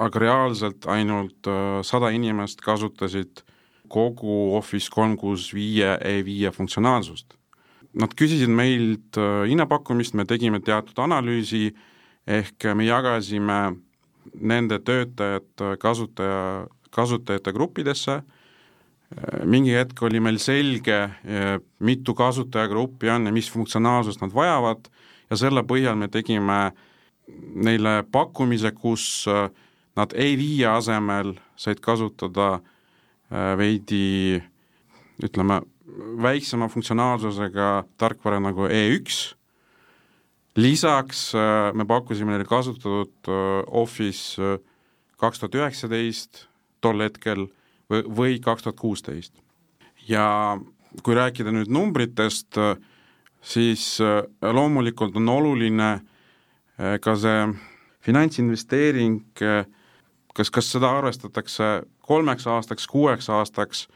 aga 0.02 0.22
reaalselt 0.22 0.86
ainult 0.90 1.50
äh, 1.50 1.80
sada 1.86 2.12
inimest 2.14 2.62
kasutasid 2.64 3.44
kogu 3.92 4.54
Office 4.56 4.90
kolm 4.90 5.18
kuus 5.20 5.50
viie 5.52 5.98
E5 5.98 6.52
funktsionaalsust. 6.56 7.36
Nad 7.98 8.14
küsisid 8.16 8.48
meilt 8.48 9.18
äh, 9.20 9.42
hinnapakkumist, 9.50 10.14
me 10.16 10.24
tegime 10.24 10.62
teatud 10.64 11.02
analüüsi, 11.02 11.72
ehk 12.30 12.70
me 12.78 12.86
jagasime 12.86 13.58
nende 14.38 14.78
töötajad 14.78 15.64
kasutaja, 15.82 16.68
kasutajate 16.94 17.52
gruppidesse 17.52 18.20
mingi 19.44 19.74
hetk 19.76 20.02
oli 20.06 20.20
meil 20.20 20.38
selge, 20.40 20.98
mitu 21.84 22.14
kasutajagruppi 22.14 23.10
on 23.12 23.28
ja 23.28 23.32
mis 23.34 23.50
funktsionaalsust 23.52 24.22
nad 24.22 24.32
vajavad 24.34 24.88
ja 25.30 25.38
selle 25.40 25.64
põhjal 25.68 25.96
me 25.98 26.08
tegime 26.12 26.72
neile 27.54 28.02
pakkumise, 28.12 28.72
kus 28.76 29.24
äh, 29.30 29.48
nad 29.96 30.12
E5 30.12 30.64
asemel 30.68 31.36
said 31.56 31.80
kasutada 31.84 32.54
äh, 32.58 33.52
veidi 33.58 34.40
ütleme, 35.22 35.60
väiksema 36.22 36.68
funktsionaalsusega 36.72 37.84
tarkvara 38.00 38.40
nagu 38.42 38.66
E1, 38.66 39.34
lisaks 40.56 41.30
me 41.76 41.84
pakkusime 41.88 42.32
neile 42.34 42.46
kasutatud 42.48 43.28
Office 43.68 44.40
kaks 45.20 45.40
tuhat 45.40 45.56
üheksateist 45.60 46.46
tol 46.82 47.04
hetkel 47.04 47.46
või 47.92 48.40
kaks 48.40 48.62
tuhat 48.62 48.80
kuusteist. 48.80 49.34
ja 50.08 50.58
kui 51.02 51.14
rääkida 51.14 51.52
nüüd 51.52 51.70
numbritest, 51.72 52.58
siis 53.42 54.00
äh, 54.00 54.22
loomulikult 54.52 55.16
on 55.16 55.28
oluline 55.28 55.90
äh, 55.92 56.98
ka 57.00 57.16
see 57.16 57.48
finantsinvesteering, 58.02 59.22
äh, 59.42 59.66
kas, 60.34 60.50
kas 60.50 60.70
seda 60.72 60.90
arvestatakse 60.98 61.82
kolmeks 62.02 62.46
aastaks, 62.46 62.86
kuueks 62.86 63.30
aastaks, 63.30 63.88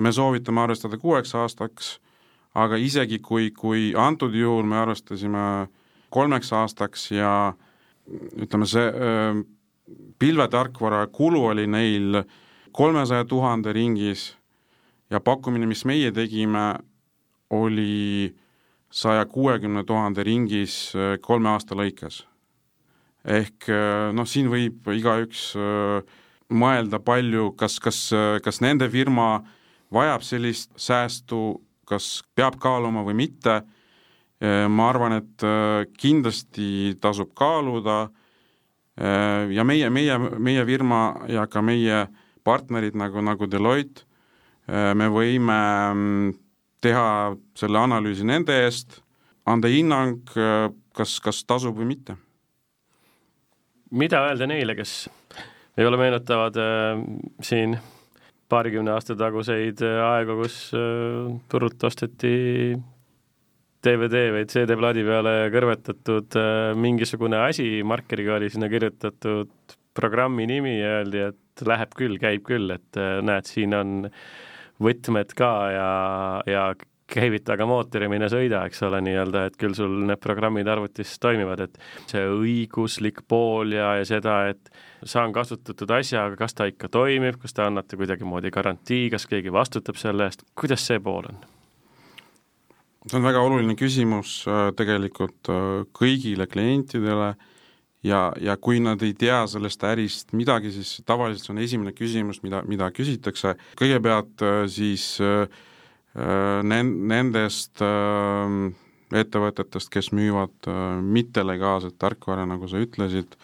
me 0.00 0.12
soovitame 0.12 0.60
arvestada 0.60 0.98
kuueks 1.00 1.34
aastaks, 1.34 2.00
aga 2.54 2.76
isegi 2.76 3.18
kui, 3.24 3.50
kui 3.50 3.94
antud 3.96 4.34
juhul 4.36 4.66
me 4.68 4.76
arvestasime 4.76 5.68
kolmeks 6.12 6.52
aastaks 6.52 7.06
ja 7.14 7.30
ütleme, 8.36 8.68
see 8.68 8.84
pilvetarkvara 10.20 11.06
kulu 11.06 11.44
oli 11.52 11.64
neil 11.66 12.20
kolmesaja 12.72 13.24
tuhande 13.24 13.72
ringis 13.72 14.30
ja 15.10 15.20
pakkumine, 15.20 15.66
mis 15.66 15.84
meie 15.84 16.12
tegime, 16.12 16.74
oli 17.50 18.34
saja 18.90 19.26
kuuekümne 19.26 19.84
tuhande 19.84 20.22
ringis 20.26 20.92
äh, 20.96 21.16
kolme 21.20 21.50
aasta 21.54 21.74
lõikes. 21.74 22.24
ehk 23.24 23.66
noh, 24.16 24.24
siin 24.24 24.46
võib 24.48 24.86
igaüks 24.96 25.50
mõelda 26.48 26.98
palju, 27.04 27.50
kas, 27.52 27.74
kas, 27.76 27.98
kas 28.40 28.60
nende 28.64 28.88
firma 28.88 29.42
vajab 29.92 30.24
sellist 30.24 30.72
säästu, 30.80 31.60
kas 31.84 32.22
peab 32.34 32.56
kaaluma 32.62 33.04
või 33.04 33.18
mitte, 33.18 33.58
ma 34.40 34.88
arvan, 34.88 35.18
et 35.18 35.44
kindlasti 36.00 36.96
tasub 37.00 37.34
kaaluda 37.36 37.98
ja 38.96 39.64
meie, 39.68 39.90
meie, 39.92 40.16
meie 40.38 40.64
firma 40.64 41.02
ja 41.28 41.44
ka 41.50 41.60
meie 41.64 42.06
partnerid 42.50 42.98
nagu, 42.98 43.22
nagu 43.24 43.46
Deloitte, 43.50 44.06
me 44.70 45.06
võime 45.10 45.60
mm, 45.94 46.34
teha 46.84 47.06
selle 47.58 47.80
analüüsi 47.80 48.26
nende 48.26 48.54
eest, 48.64 49.00
anda 49.48 49.70
hinnang, 49.72 50.20
kas, 50.96 51.16
kas 51.24 51.40
tasub 51.48 51.78
või 51.80 51.88
mitte. 51.94 52.18
mida 53.90 54.20
öelda 54.28 54.46
neile, 54.46 54.76
kes 54.78 55.08
võib-olla 55.76 55.98
meenutavad 55.98 56.58
äh, 56.60 57.00
siin 57.42 57.76
paarikümne 58.50 58.94
aasta 58.94 59.16
taguseid 59.18 59.82
äh, 59.86 59.98
aegu, 60.04 60.40
kus 60.42 60.56
äh, 60.76 61.30
turult 61.50 61.84
osteti 61.86 62.34
DVD 63.84 64.26
või 64.34 64.46
CD-plaadi 64.50 65.04
peale 65.06 65.34
kõrvetatud 65.54 66.38
äh, 66.38 66.72
mingisugune 66.76 67.40
asi, 67.46 67.68
markeriga 67.86 68.36
oli 68.36 68.50
sinna 68.52 68.68
kirjutatud 68.72 69.76
programmi 69.96 70.46
nimi 70.50 70.76
ja 70.78 71.00
öeldi, 71.00 71.24
et 71.32 71.66
läheb 71.66 71.96
küll, 71.98 72.20
käib 72.22 72.46
küll, 72.48 72.70
et 72.74 73.00
äh, 73.00 73.18
näed, 73.24 73.48
siin 73.50 73.76
on 73.76 73.98
võtmed 74.80 75.34
ka 75.36 75.50
ja, 75.74 75.90
ja 76.48 76.64
käivita 77.10 77.54
aga 77.56 77.66
mootor 77.68 78.04
ja 78.04 78.10
mine 78.10 78.28
sõida, 78.30 78.62
eks 78.68 78.82
ole, 78.86 79.00
nii-öelda, 79.04 79.44
et 79.50 79.56
küll 79.60 79.74
sul 79.76 79.92
need 80.08 80.20
programmid 80.22 80.68
arvutis 80.70 81.16
toimivad, 81.22 81.64
et 81.66 81.78
see 82.10 82.22
õiguslik 82.30 83.22
pool 83.28 83.74
ja, 83.74 83.92
ja 84.00 84.06
seda, 84.08 84.36
et 84.52 84.70
saan 85.08 85.34
kasutatud 85.34 85.90
asja, 85.96 86.26
aga 86.28 86.38
kas 86.44 86.56
ta 86.56 86.68
ikka 86.70 86.90
toimib, 86.92 87.40
kas 87.42 87.56
te 87.56 87.64
annate 87.66 87.98
kuidagimoodi 88.00 88.52
garantii, 88.54 89.08
kas 89.12 89.26
keegi 89.30 89.52
vastutab 89.54 89.98
selle 90.00 90.28
eest, 90.30 90.46
kuidas 90.58 90.86
see 90.86 91.02
pool 91.02 91.32
on? 91.32 91.40
see 93.08 93.16
on 93.16 93.24
väga 93.24 93.40
oluline 93.40 93.74
küsimus 93.80 94.42
äh, 94.44 94.68
tegelikult 94.76 95.48
äh, 95.48 95.86
kõigile 95.96 96.44
klientidele 96.50 97.32
ja, 98.02 98.32
ja 98.40 98.56
kui 98.56 98.80
nad 98.80 99.02
ei 99.02 99.14
tea 99.14 99.42
sellest 99.50 99.82
ärist 99.84 100.32
midagi, 100.32 100.72
siis 100.72 101.00
tavaliselt 101.06 101.46
see 101.46 101.54
on 101.56 101.64
esimene 101.64 101.92
küsimus, 101.96 102.42
mida, 102.42 102.62
mida 102.68 102.90
küsitakse, 102.94 103.56
kõigepealt 103.80 104.46
äh, 104.46 104.62
siis 104.70 105.12
äh, 105.24 105.46
Äh, 106.10 106.60
nendest 106.66 107.78
äh, 107.86 108.54
ettevõtetest, 109.14 109.92
kes 109.94 110.08
müüvad 110.10 110.66
äh, 110.66 110.98
mittelegaalset 110.98 111.94
tarkvara, 112.02 112.48
nagu 112.50 112.66
sa 112.66 112.80
ütlesid, 112.82 113.36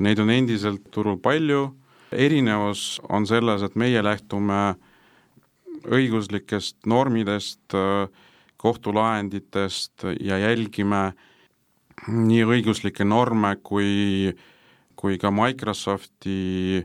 neid 0.00 0.22
on 0.22 0.32
endiselt 0.32 0.86
turul 0.94 1.18
palju, 1.20 1.66
erinevus 2.10 3.02
on 3.12 3.28
selles, 3.28 3.60
et 3.66 3.76
meie 3.76 4.00
lähtume 4.02 4.78
õiguslikest 5.90 6.88
normidest, 6.88 7.74
kohtulahenditest 8.60 10.04
ja 10.20 10.38
jälgime 10.38 11.12
nii 12.08 12.46
õiguslikke 12.48 13.04
norme 13.04 13.56
kui, 13.62 14.32
kui 14.96 15.18
ka 15.20 15.32
Microsofti 15.34 16.80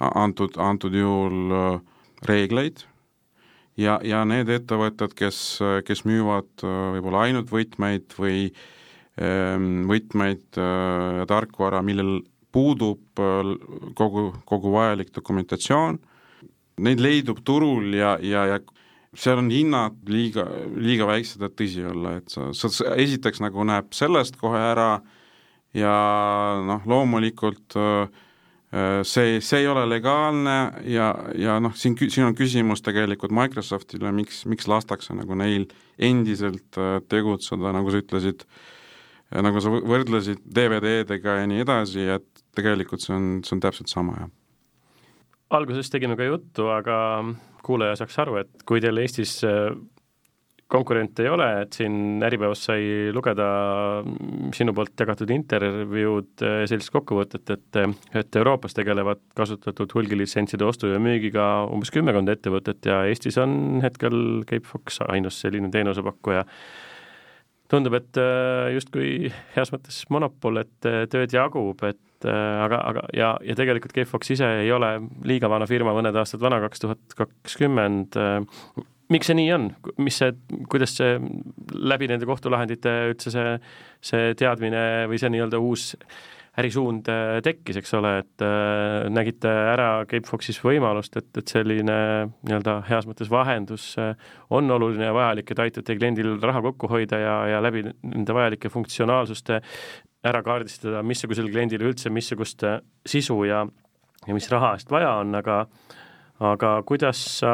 antud, 0.00 0.58
antud 0.58 0.94
juhul 0.94 1.78
reegleid. 2.26 2.84
Ja, 3.78 3.98
ja 4.02 4.24
need 4.26 4.50
ettevõtted, 4.50 5.14
kes, 5.14 5.60
kes 5.86 6.02
müüvad 6.08 6.64
äh, 6.66 6.78
võib-olla 6.96 7.28
ainult 7.28 7.52
võtmeid 7.52 8.16
või 8.18 8.48
ähm, 9.22 9.84
võtmeid 9.86 10.58
äh, 10.58 11.20
ja 11.20 11.26
tarkvara, 11.30 11.84
millel 11.86 12.24
puudub 12.50 13.22
äh, 13.22 13.52
kogu, 13.98 14.32
kogu 14.50 14.72
vajalik 14.74 15.12
dokumentatsioon, 15.14 16.00
neid 16.82 17.02
leidub 17.04 17.44
turul 17.46 17.94
ja, 17.94 18.16
ja, 18.18 18.48
ja 18.50 18.58
seal 19.18 19.40
on 19.40 19.50
hinnad 19.52 19.98
liiga, 20.10 20.46
liiga 20.78 21.08
väiksed, 21.08 21.42
et 21.42 21.56
tõsi 21.58 21.84
olla, 21.86 22.16
et 22.20 22.30
sa, 22.32 22.50
sa 22.54 22.94
esiteks 22.98 23.42
nagu 23.44 23.66
näeb 23.66 23.90
sellest 23.96 24.38
kohe 24.40 24.60
ära 24.60 24.98
ja 25.76 25.94
noh, 26.66 26.86
loomulikult 26.88 27.76
äh, 27.78 28.06
see, 29.06 29.38
see 29.44 29.62
ei 29.64 29.68
ole 29.70 29.84
legaalne 29.90 30.56
ja, 30.88 31.10
ja 31.38 31.58
noh, 31.62 31.74
siin, 31.78 31.96
siin 32.06 32.28
on 32.28 32.38
küsimus 32.38 32.84
tegelikult 32.86 33.34
Microsoftile, 33.34 34.12
miks, 34.14 34.44
miks 34.50 34.70
lastakse 34.70 35.16
nagu 35.18 35.38
neil 35.38 35.68
endiselt 35.98 36.78
äh, 36.80 36.98
tegutseda, 37.10 37.74
nagu 37.74 37.92
sa 37.92 38.02
ütlesid, 38.04 38.46
nagu 39.34 39.60
sa 39.60 39.72
võrdlesid 39.72 40.46
DVD-dega 40.46 41.40
ja 41.42 41.48
nii 41.50 41.64
edasi, 41.66 42.06
et 42.16 42.44
tegelikult 42.56 43.04
see 43.04 43.16
on, 43.16 43.32
see 43.44 43.58
on 43.58 43.64
täpselt 43.66 43.90
sama, 43.92 44.22
jah. 44.22 44.37
Alguses 45.50 45.90
tegime 45.90 46.16
ka 46.16 46.26
juttu, 46.28 46.68
aga 46.72 46.98
kuulaja 47.64 47.96
saaks 48.00 48.18
aru, 48.24 48.40
et 48.42 48.66
kui 48.68 48.82
teil 48.84 49.00
Eestis 49.02 49.38
äh, 49.46 49.72
konkurente 50.68 51.24
ei 51.24 51.30
ole, 51.32 51.46
et 51.62 51.76
siin 51.76 52.22
Äripäevas 52.24 52.66
sai 52.68 53.08
lugeda 53.14 53.46
sinu 54.54 54.74
poolt 54.76 55.00
jagatud 55.00 55.30
intervjuud, 55.32 56.30
eh, 56.44 56.64
sellist 56.68 56.92
kokkuvõtet, 56.92 57.54
et 57.54 57.78
et 58.20 58.36
Euroopas 58.36 58.76
tegelevad 58.76 59.22
kasutatud 59.36 59.92
hulgilisentside 59.96 60.64
ostu 60.64 60.92
ja 60.92 61.00
müügiga 61.00 61.46
umbes 61.72 61.92
kümmekond 61.94 62.28
ettevõtet 62.28 62.84
ja 62.84 63.00
Eestis 63.08 63.40
on 63.40 63.80
hetkel 63.84 64.44
Capefox 64.44 65.00
ainus 65.08 65.40
selline 65.40 65.72
teenusepakkuja. 65.72 66.44
Tundub, 67.70 67.96
et 67.98 68.20
eh, 68.20 68.74
justkui 68.76 69.32
heas 69.56 69.72
mõttes 69.74 70.02
monopol, 70.12 70.62
et 70.62 70.88
eh, 70.88 71.02
tööd 71.10 71.34
jagub, 71.34 71.82
et 71.88 72.04
aga, 72.18 72.80
aga 72.82 73.02
ja, 73.14 73.28
ja 73.46 73.54
tegelikult 73.54 73.92
Capefox 73.94 74.32
ise 74.34 74.46
ei 74.64 74.72
ole 74.74 74.88
liiga 75.28 75.46
vana 75.50 75.68
firma, 75.70 75.92
mõned 75.94 76.16
aastad 76.18 76.42
vana, 76.42 76.58
kaks 76.64 76.82
tuhat 76.82 77.14
kakskümmend, 77.14 78.18
miks 79.14 79.30
see 79.30 79.36
nii 79.38 79.52
on, 79.54 79.68
mis 80.02 80.18
see, 80.18 80.32
kuidas 80.72 80.96
see 80.98 81.12
läbi 81.78 82.08
nende 82.10 82.26
kohtulahendite 82.26 82.96
üldse 83.12 83.30
see, 83.30 83.52
see 84.10 84.34
teadmine 84.40 85.06
või 85.06 85.22
see 85.22 85.30
nii-öelda 85.30 85.62
uus 85.62 85.92
ärisuund 86.58 87.08
äh, 87.12 87.38
tekkis, 87.44 87.78
eks 87.80 87.94
ole, 87.98 88.12
et 88.22 88.44
äh, 88.44 89.06
nägite 89.12 89.50
ära 89.50 89.88
Capefoxis 90.10 90.58
võimalust, 90.64 91.18
et, 91.20 91.30
et 91.38 91.52
selline 91.54 91.98
nii-öelda 92.46 92.80
heas 92.88 93.06
mõttes 93.08 93.30
vahendus 93.32 93.90
äh, 94.00 94.14
on 94.54 94.70
oluline 94.74 95.08
ja 95.08 95.14
vajalik, 95.16 95.52
et 95.52 95.62
aitate 95.66 95.98
kliendil 95.98 96.36
raha 96.42 96.62
kokku 96.68 96.90
hoida 96.90 97.20
ja, 97.22 97.36
ja 97.54 97.62
läbi 97.64 97.84
nende 97.86 98.36
vajalike 98.36 98.72
funktsionaalsuste 98.72 99.60
ära 100.28 100.42
kaardistada, 100.42 101.04
missugusel 101.06 101.50
kliendil 101.52 101.84
üldse 101.86 102.10
missugust 102.10 102.66
sisu 103.06 103.42
ja 103.46 103.62
ja 104.26 104.34
mis 104.34 104.48
raha 104.50 104.74
eest 104.76 104.90
vaja 104.90 105.14
on, 105.22 105.36
aga 105.38 105.62
aga 106.38 106.72
kuidas 106.86 107.18
sa 107.40 107.52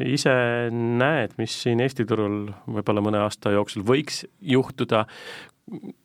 ise 0.00 0.32
näed, 0.72 1.34
mis 1.40 1.52
siin 1.64 1.82
Eesti 1.84 2.06
turul 2.08 2.46
võib-olla 2.64 3.02
mõne 3.04 3.20
aasta 3.24 3.52
jooksul 3.52 3.84
võiks 3.84 4.22
juhtuda, 4.40 5.04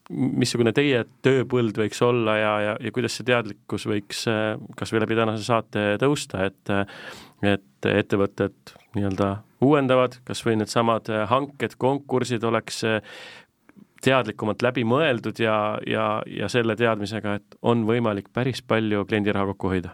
missugune 0.09 0.73
teie 0.73 1.03
tööpõld 1.25 1.77
võiks 1.77 2.01
olla 2.03 2.35
ja, 2.39 2.53
ja, 2.65 2.73
ja 2.81 2.91
kuidas 2.93 3.15
see 3.17 3.27
teadlikkus 3.27 3.85
võiks 3.89 4.25
kas 4.77 4.93
või 4.93 5.03
läbi 5.03 5.17
tänase 5.19 5.45
saate 5.45 5.85
tõusta, 6.01 6.47
et 6.49 6.73
et 7.41 7.87
ettevõtted 7.89 8.73
nii-öelda 8.95 9.29
uuendavad, 9.65 10.19
kas 10.25 10.43
või 10.45 10.59
needsamad 10.59 11.07
hanked, 11.29 11.77
konkursid 11.81 12.43
oleks 12.45 12.83
teadlikumalt 14.01 14.61
läbi 14.65 14.83
mõeldud 14.87 15.39
ja, 15.41 15.55
ja, 15.87 16.05
ja 16.25 16.49
selle 16.51 16.75
teadmisega, 16.77 17.37
et 17.39 17.57
on 17.61 17.85
võimalik 17.87 18.31
päris 18.33 18.61
palju 18.61 19.05
kliendi 19.09 19.33
raha 19.33 19.51
kokku 19.51 19.73
hoida? 19.73 19.93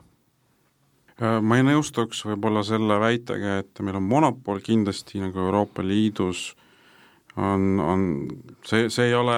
Äh, 1.18 1.40
ma 1.42 1.60
ei 1.60 1.66
nõustuks 1.68 2.24
võib-olla 2.28 2.64
selle 2.66 3.00
väitega, 3.02 3.60
et 3.64 3.84
meil 3.84 4.00
on 4.00 4.08
monopol 4.08 4.62
kindlasti 4.64 5.22
nagu 5.24 5.42
Euroopa 5.48 5.86
Liidus 5.86 6.52
on, 7.38 7.80
on, 7.84 8.04
see, 8.66 8.90
see 8.94 9.10
ei 9.12 9.16
ole 9.18 9.38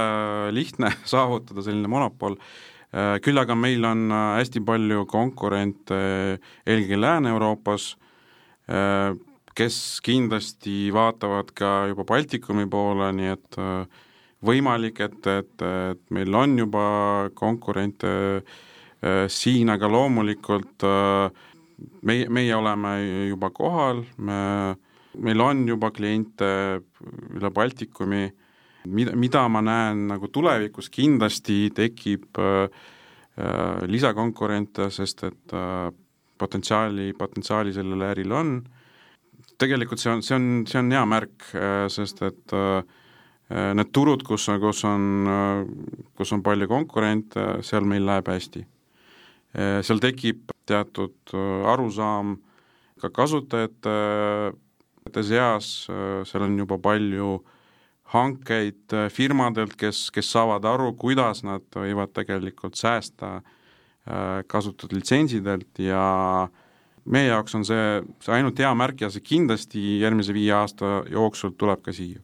lihtne 0.55 0.91
saavutada, 1.13 1.63
selline 1.65 1.91
monopol, 1.91 2.37
äh, 2.93 3.17
küll 3.23 3.39
aga 3.41 3.57
meil 3.59 3.85
on 3.87 4.07
äh, 4.11 4.27
hästi 4.39 4.63
palju 4.65 5.05
konkurente 5.09 5.99
eelkõige 6.65 7.01
Lääne-Euroopas, 7.05 7.95
kes 9.57 9.75
kindlasti 10.05 10.91
vaatavad 10.93 11.47
ka 11.57 11.69
juba 11.89 12.03
Baltikumi 12.05 12.67
poole, 12.69 13.07
nii 13.17 13.31
et 13.33 13.57
võimalik, 14.45 15.01
et, 15.01 15.17
et, 15.25 15.63
et 15.65 16.03
meil 16.13 16.37
on 16.37 16.53
juba 16.61 16.83
konkurente 17.33 18.11
siin, 19.33 19.73
aga 19.73 19.89
loomulikult 19.89 20.85
äh, 20.85 21.49
meie, 22.01 22.27
meie 22.29 22.55
oleme 22.55 22.93
juba 23.29 23.49
kohal, 23.55 24.03
me, 24.17 24.39
meil 25.17 25.41
on 25.41 25.65
juba 25.67 25.89
kliente 25.95 26.49
üle 27.35 27.51
Baltikumi, 27.53 28.27
mida, 28.93 29.15
mida 29.17 29.45
ma 29.49 29.61
näen 29.65 30.05
nagu 30.11 30.29
tulevikus, 30.33 30.89
kindlasti 30.93 31.69
tekib 31.75 32.39
äh, 32.39 32.69
äh, 33.39 33.81
lisakonkurente, 33.89 34.89
sest 34.93 35.25
et 35.27 35.55
äh, 35.55 35.89
potentsiaali, 36.39 37.11
potentsiaali 37.17 37.73
sellel 37.75 38.05
äril 38.11 38.35
on, 38.35 38.55
tegelikult 39.59 39.99
see 39.99 40.13
on, 40.13 40.23
see 40.23 40.37
on, 40.37 40.49
see 40.69 40.79
on 40.79 40.91
hea 40.95 41.05
märk 41.09 41.51
äh,, 41.57 41.85
sest 41.91 42.21
et 42.27 42.55
äh, 42.55 42.81
need 43.49 43.89
turud, 43.95 44.21
kus, 44.27 44.45
kus 44.61 44.83
on, 44.85 45.25
kus 46.13 46.31
on 46.35 46.43
palju 46.45 46.67
konkurente, 46.69 47.63
seal 47.65 47.87
meil 47.89 48.05
läheb 48.05 48.27
hästi. 48.29 48.61
seal 49.57 49.97
tekib 49.97 50.51
teatud 50.69 51.33
arusaam 51.65 52.35
ka 53.01 53.09
kasutajate 53.09 53.95
seas, 55.25 55.87
seal 56.29 56.45
on 56.45 56.57
juba 56.59 56.77
palju 56.77 57.39
hankeid 58.13 58.95
firmadelt, 59.13 59.75
kes, 59.77 60.07
kes 60.13 60.31
saavad 60.33 60.65
aru, 60.65 60.93
kuidas 60.97 61.43
nad 61.45 61.65
võivad 61.75 62.13
tegelikult 62.15 62.77
säästa 62.79 63.39
kasutatud 64.49 64.95
litsentsidelt 64.97 65.81
ja 65.83 66.03
meie 67.09 67.29
jaoks 67.29 67.55
on 67.57 67.65
see, 67.67 67.99
see 68.23 68.33
ainult 68.35 68.59
hea 68.59 68.71
märk 68.77 69.03
ja 69.03 69.11
see 69.13 69.25
kindlasti 69.25 69.99
järgmise 70.03 70.33
viie 70.35 70.53
aasta 70.55 71.03
jooksul 71.11 71.55
tuleb 71.57 71.83
ka 71.85 71.93
siia. 71.95 72.21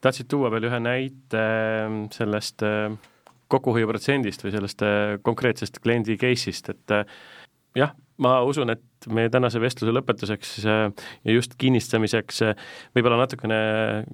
Tahtsid 0.00 0.30
tuua 0.32 0.48
veel 0.52 0.68
ühe 0.70 0.78
näite 0.80 1.40
ähm, 1.40 2.04
sellest 2.14 2.64
äh, 2.64 2.94
kokkuhoiuprotsendist 3.52 4.46
või 4.46 4.54
sellest 4.54 4.84
äh, 4.86 5.18
konkreetsest 5.24 5.80
kliendi 5.84 6.16
case'ist, 6.20 6.72
et 6.72 6.94
äh, 6.96 7.18
jah, 7.76 7.92
ma 8.20 8.38
usun, 8.46 8.70
et 8.74 9.08
meie 9.08 9.30
tänase 9.32 9.60
vestluse 9.62 9.94
lõpetuseks 9.96 10.54
ja 10.66 10.78
just 11.32 11.56
kinnistamiseks 11.60 12.42
võib-olla 12.96 13.22
natukene 13.22 13.60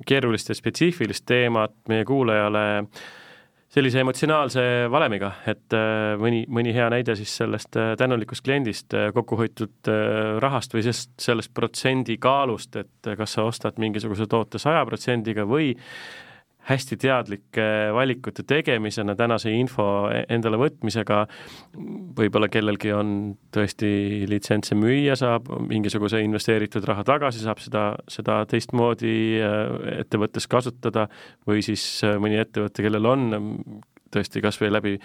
keerulist 0.06 0.52
ja 0.52 0.58
spetsiifilist 0.58 1.26
teemat 1.26 1.74
meie 1.90 2.06
kuulajale 2.06 2.66
äh, 2.78 3.06
sellise 3.76 4.00
emotsionaalse 4.00 4.62
valemiga, 4.90 5.32
et 5.50 5.74
äh, 5.76 6.14
mõni, 6.20 6.44
mõni 6.48 6.72
hea 6.74 6.86
näide 6.92 7.16
siis 7.18 7.34
sellest 7.42 7.76
äh, 7.76 7.92
tänulikust 8.00 8.44
kliendist, 8.46 8.94
äh, 8.96 9.10
kokku 9.14 9.36
hoitud 9.40 9.90
rahast 10.42 10.72
või 10.72 10.86
sellest, 10.86 11.12
sellest 11.20 11.52
protsendi 11.54 12.16
kaalust, 12.22 12.78
et 12.80 13.10
kas 13.18 13.36
sa 13.36 13.44
ostad 13.48 13.80
mingisuguse 13.82 14.28
toote 14.30 14.60
saja 14.62 14.84
protsendiga 14.88 15.44
või 15.48 15.74
hästi 16.66 16.96
teadlike 16.98 17.66
valikute 17.94 18.42
tegemisena, 18.46 19.14
tänase 19.18 19.52
info 19.54 19.86
e-, 20.10 20.24
endale 20.34 20.58
võtmisega, 20.60 21.22
võib-olla 22.18 22.48
kellelgi 22.52 22.92
on 22.94 23.12
tõesti 23.54 24.26
litsentse 24.30 24.78
müüa, 24.78 25.14
saab 25.18 25.48
mingisuguse 25.68 26.20
investeeritud 26.26 26.86
raha 26.88 27.06
tagasi, 27.06 27.44
saab 27.44 27.62
seda, 27.62 27.86
seda 28.10 28.40
teistmoodi 28.50 29.14
äh, 29.38 29.62
ettevõttes 30.02 30.48
kasutada 30.50 31.06
või 31.46 31.62
siis 31.66 31.86
äh, 32.06 32.18
mõni 32.22 32.40
ettevõte, 32.42 32.82
kellel 32.82 33.12
on 33.14 33.28
tõesti 34.14 34.42
kas 34.42 34.58
või 34.62 34.72
läbi 34.74 34.96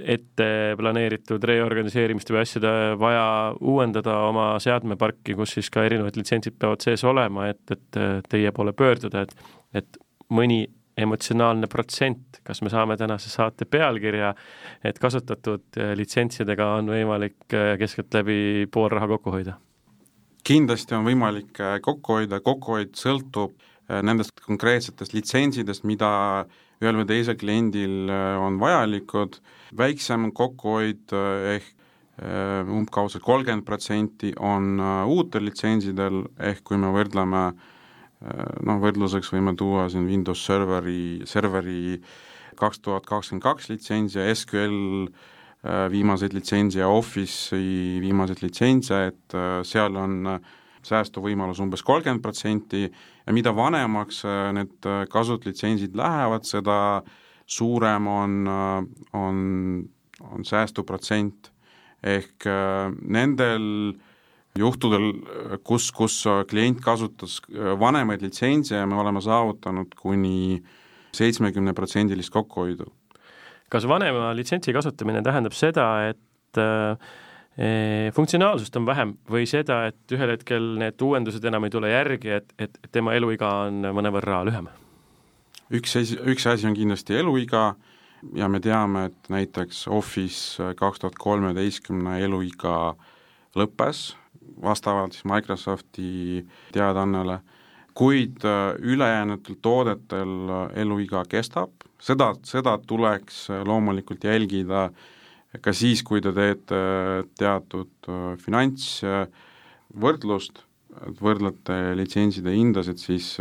ette 0.00 0.46
planeeritud 0.78 1.42
reorganiseerimist 1.44 2.30
või 2.30 2.42
asjade 2.42 2.70
vaja 2.98 3.24
uuendada 3.58 4.16
oma 4.28 4.52
seadmeparki, 4.62 5.34
kus 5.38 5.56
siis 5.56 5.70
ka 5.72 5.84
erinevad 5.86 6.18
litsentsid 6.18 6.58
peavad 6.58 6.82
sees 6.84 7.02
olema, 7.06 7.48
et, 7.50 7.62
et 7.74 7.98
teie 8.30 8.52
poole 8.54 8.74
pöörduda, 8.76 9.24
et, 9.26 9.50
et 9.82 9.98
mõni 10.30 10.62
emotsionaalne 10.98 11.68
protsent, 11.70 12.40
kas 12.44 12.62
me 12.62 12.70
saame 12.72 12.96
tänase 12.98 13.30
saate 13.30 13.66
pealkirja, 13.70 14.32
et 14.84 14.98
kasutatud 14.98 15.78
äh, 15.78 15.92
litsentsidega 15.98 16.66
on 16.78 16.90
võimalik 16.92 17.54
äh, 17.54 17.74
keskeltläbi 17.80 18.68
pool 18.72 18.90
raha 18.92 19.10
kokku 19.14 19.34
hoida? 19.36 19.58
kindlasti 20.50 20.96
on 20.96 21.04
võimalik 21.06 21.60
äh, 21.62 21.76
kokku 21.84 22.20
hoida, 22.20 22.40
kokkuhoid 22.44 22.96
sõltub 22.98 23.58
nendest 23.90 24.38
konkreetsetest 24.46 25.16
litsentsidest, 25.16 25.82
mida 25.82 26.08
ühel 26.78 27.00
või 27.00 27.08
teisel 27.08 27.34
kliendil 27.34 28.06
on 28.38 28.60
vajalikud, 28.60 29.40
väiksem 29.74 30.28
kokkuhoid 30.30 31.10
ehk 31.56 31.66
umbkaudselt 32.70 33.24
kolmkümmend 33.26 33.66
protsenti 33.66 34.30
on 34.38 34.78
uutel 35.10 35.42
litsentsidel, 35.48 36.20
ehk 36.38 36.62
kui 36.70 36.78
me 36.78 36.92
võrdleme 36.94 37.42
äh, 37.48 37.66
noh, 38.20 38.80
võrdluseks 38.82 39.30
võime 39.32 39.54
tuua 39.56 39.88
siin 39.92 40.06
Windows 40.08 40.42
Serveri, 40.44 41.22
serveri 41.28 42.00
kaks 42.60 42.82
tuhat 42.84 43.06
kakskümmend 43.08 43.44
kaks 43.44 43.70
litsentsi 43.70 44.18
ja 44.18 44.26
SQL 44.34 45.06
äh, 45.06 45.86
viimaseid 45.92 46.34
litsentse 46.36 46.82
ja 46.82 46.90
Office'i 46.92 48.00
viimaseid 48.02 48.42
litsentse, 48.44 49.06
et 49.12 49.36
äh, 49.36 49.60
seal 49.66 49.96
on 49.96 50.34
äh, 50.34 50.50
säästuvõimalus 50.84 51.60
umbes 51.64 51.84
kolmkümmend 51.84 52.24
protsenti 52.24 52.86
ja 52.86 53.32
mida 53.36 53.52
vanemaks 53.56 54.22
need 54.56 54.86
kasutuslitsentsid 55.12 55.96
lähevad, 55.96 56.46
seda 56.48 56.76
suurem 57.44 58.06
on, 58.08 58.38
on, 59.12 59.42
on 60.24 60.46
säästuprotsent. 60.48 61.50
ehk 62.00 62.46
nendel 63.12 63.66
äh, 63.92 64.09
juhtudel, 64.58 65.12
kus, 65.64 65.90
kus 65.94 66.24
klient 66.50 66.80
kasutas 66.82 67.38
vanemaid 67.80 68.22
litsentse 68.22 68.74
ja 68.74 68.86
me 68.86 68.98
oleme 69.00 69.22
saavutanud 69.22 69.94
kuni 69.98 70.62
seitsmekümneprotsendilist 71.14 72.30
kokkuhoidu. 72.30 72.84
kas 73.70 73.88
vanema 73.88 74.34
litsentsi 74.34 74.72
kasutamine 74.72 75.22
tähendab 75.22 75.54
seda, 75.54 75.86
et 76.10 76.58
äh, 76.58 76.98
funktsionaalsust 78.14 78.76
on 78.76 78.86
vähem 78.86 79.14
või 79.30 79.46
seda, 79.46 79.84
et 79.90 80.14
ühel 80.14 80.34
hetkel 80.34 80.74
need 80.80 81.02
uuendused 81.02 81.44
enam 81.44 81.66
ei 81.66 81.70
tule 81.70 81.90
järgi, 81.90 82.30
et, 82.40 82.54
et 82.58 82.78
tema 82.92 83.14
eluiga 83.14 83.50
on 83.68 83.84
mõnevõrra 83.94 84.42
lühem? 84.48 84.70
üks 85.70 85.94
asi, 86.00 86.18
üks 86.26 86.46
asi 86.50 86.66
on 86.66 86.74
kindlasti 86.74 87.14
eluiga 87.14 87.74
ja 88.34 88.48
me 88.48 88.60
teame, 88.60 89.06
et 89.10 89.30
näiteks 89.30 89.86
Office 89.88 90.72
kaks 90.76 91.02
tuhat 91.02 91.18
kolmeteistkümne 91.18 92.18
eluiga 92.24 92.96
lõppes 93.54 94.10
vastavalt 94.62 95.12
siis 95.12 95.24
Microsofti 95.28 96.46
teadaannele, 96.72 97.38
kuid 97.94 98.44
äh, 98.44 98.74
ülejäänutel 98.78 99.54
toodetel 99.62 100.48
äh, 100.48 100.70
eluiga 100.82 101.24
kestab, 101.28 101.70
seda, 102.00 102.34
seda 102.46 102.78
tuleks 102.86 103.50
äh, 103.50 103.66
loomulikult 103.66 104.24
jälgida 104.24 104.90
ka 105.60 105.72
siis, 105.74 106.02
kui 106.06 106.20
te 106.22 106.32
teete 106.32 106.76
teatud 107.38 107.88
finantsvõrdlust, 108.38 110.62
võrdlete 111.18 111.96
litsentside 111.98 112.50
hindasid, 112.54 112.98
siis 113.02 113.38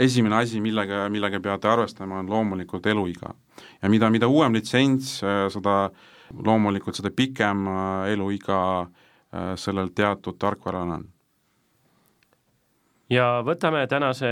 esimene 0.00 0.36
asi, 0.38 0.60
millega, 0.64 1.04
millega 1.12 1.40
peate 1.44 1.68
arvestama, 1.68 2.18
on 2.24 2.32
loomulikult 2.32 2.86
eluiga. 2.88 3.34
ja 3.82 3.88
mida, 3.92 4.08
mida 4.10 4.26
uuem 4.28 4.52
litsents, 4.56 5.20
seda 5.20 5.74
äh, 5.84 5.90
loomulikult 6.44 6.98
seda 6.98 7.12
pikem 7.14 7.66
äh, 7.68 8.12
eluiga 8.12 8.60
äh, 8.82 9.54
sellel 9.60 9.90
teatud 9.94 10.38
tarkvaral 10.40 10.94
on. 10.98 11.08
ja 13.10 13.26
võtame 13.46 13.86
tänase 13.90 14.30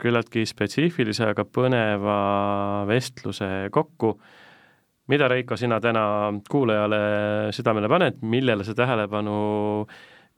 küllaltki 0.00 0.44
spetsiifilise, 0.46 1.30
aga 1.32 1.44
põneva 1.44 2.20
vestluse 2.88 3.70
kokku. 3.72 4.18
mida, 5.08 5.28
Reiko, 5.28 5.56
sina 5.56 5.80
täna 5.80 6.04
kuulajale 6.50 7.50
südamele 7.52 7.88
paned, 7.88 8.20
millele 8.22 8.64
sa 8.64 8.74
tähelepanu 8.74 9.86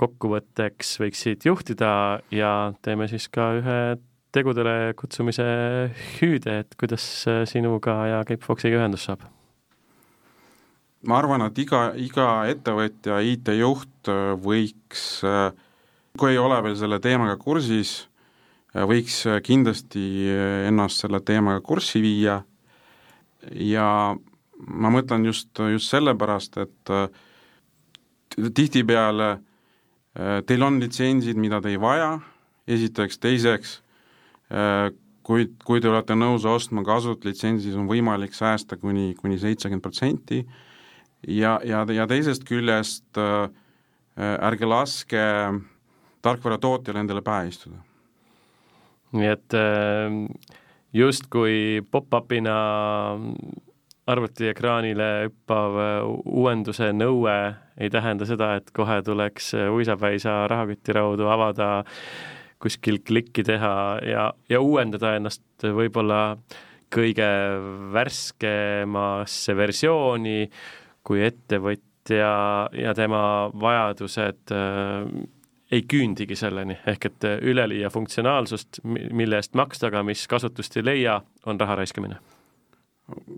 kokkuvõtteks 0.01 0.97
võiksid 1.03 1.45
juhtida 1.45 2.23
ja 2.33 2.73
teeme 2.83 3.09
siis 3.09 3.29
ka 3.29 3.53
ühe 3.59 3.77
tegudele 4.33 4.95
kutsumise 4.97 5.45
hüüde, 6.17 6.63
et 6.65 6.75
kuidas 6.81 7.05
sinuga 7.51 7.99
ja 8.09 8.25
Cape 8.25 8.41
Foxiga 8.47 8.81
ühendust 8.81 9.11
saab 9.11 9.29
ma 11.09 11.19
arvan, 11.19 11.47
et 11.49 11.59
iga, 11.63 11.83
iga 11.99 12.29
ettevõtja, 12.51 13.19
IT-juht 13.33 14.11
äh, 14.11 14.33
võiks, 14.43 15.05
äh, 15.27 15.51
kui 16.19 16.35
ei 16.35 16.41
ole 16.41 16.61
veel 16.65 16.77
selle 16.79 17.01
teemaga 17.03 17.37
kursis, 17.41 18.07
äh, 18.75 18.87
võiks 18.89 19.23
kindlasti 19.47 20.05
ennast 20.69 21.03
selle 21.03 21.23
teemaga 21.27 21.63
kurssi 21.65 22.03
viia. 22.05 22.43
Ja 23.51 23.87
ma 24.63 24.93
mõtlen 24.95 25.27
just, 25.27 25.51
just 25.73 25.91
sellepärast, 25.91 26.61
et 26.63 26.93
tihtipeale 28.55 29.33
teil 30.47 30.63
on 30.63 30.77
litsentsid, 30.79 31.41
mida 31.41 31.59
te 31.65 31.73
ei 31.73 31.81
vaja, 31.81 32.13
esiteks, 32.71 33.19
teiseks, 33.19 33.73
kui, 35.27 35.49
kui 35.67 35.83
te 35.83 35.91
olete 35.91 36.15
nõus 36.15 36.47
ostma 36.47 36.85
kasutlitsentsi, 36.87 37.67
siis 37.67 37.81
on 37.81 37.89
võimalik 37.91 38.37
säästa 38.37 38.79
kuni, 38.79 39.17
kuni 39.19 39.41
seitsekümmend 39.43 39.83
protsenti, 39.83 40.45
ja, 41.29 41.61
ja, 41.65 41.85
ja 41.93 42.07
teisest 42.11 42.45
küljest 42.49 43.19
äh, 43.21 43.49
ärge 44.19 44.69
laske 44.69 45.25
tarkvaratootjal 46.23 47.01
endale 47.03 47.23
pähe 47.23 47.49
istuda. 47.51 47.79
nii 49.13 49.29
et 49.29 49.57
äh, 49.59 50.17
justkui 50.93 51.83
pop-up'ina 51.91 52.57
arvutiekraanile 54.07 55.11
hüppav 55.27 55.79
äh, 55.79 56.11
uuenduse 56.25 56.91
nõue 56.93 57.39
ei 57.79 57.91
tähenda 57.91 58.27
seda, 58.29 58.55
et 58.59 58.71
kohe 58.75 59.01
tuleks 59.03 59.55
uisapäisa 59.73 60.43
rahakütiraudu 60.51 61.29
avada, 61.33 61.85
kuskil 62.63 63.01
klikki 63.03 63.43
teha 63.47 63.75
ja, 64.07 64.27
ja 64.51 64.61
uuendada 64.61 65.17
ennast 65.17 65.65
võib-olla 65.65 66.37
kõige 66.93 67.29
värskemasse 67.95 69.57
versiooni, 69.57 70.51
kui 71.07 71.23
ettevõtja 71.27 72.33
ja 72.73 72.95
tema 72.95 73.23
vajadused 73.61 74.53
äh, 74.55 75.07
ei 75.73 75.83
küündigi 75.89 76.37
selleni, 76.37 76.77
ehk 76.87 77.09
et 77.09 77.27
üleliia 77.49 77.89
funktsionaalsust, 77.91 78.83
mille 78.85 79.39
eest 79.41 79.57
maksta, 79.57 79.89
aga 79.89 80.03
mis 80.05 80.27
kasutust 80.29 80.77
ei 80.77 80.85
leia, 80.85 81.17
on 81.49 81.61
raha 81.61 81.79
raiskamine. 81.81 82.19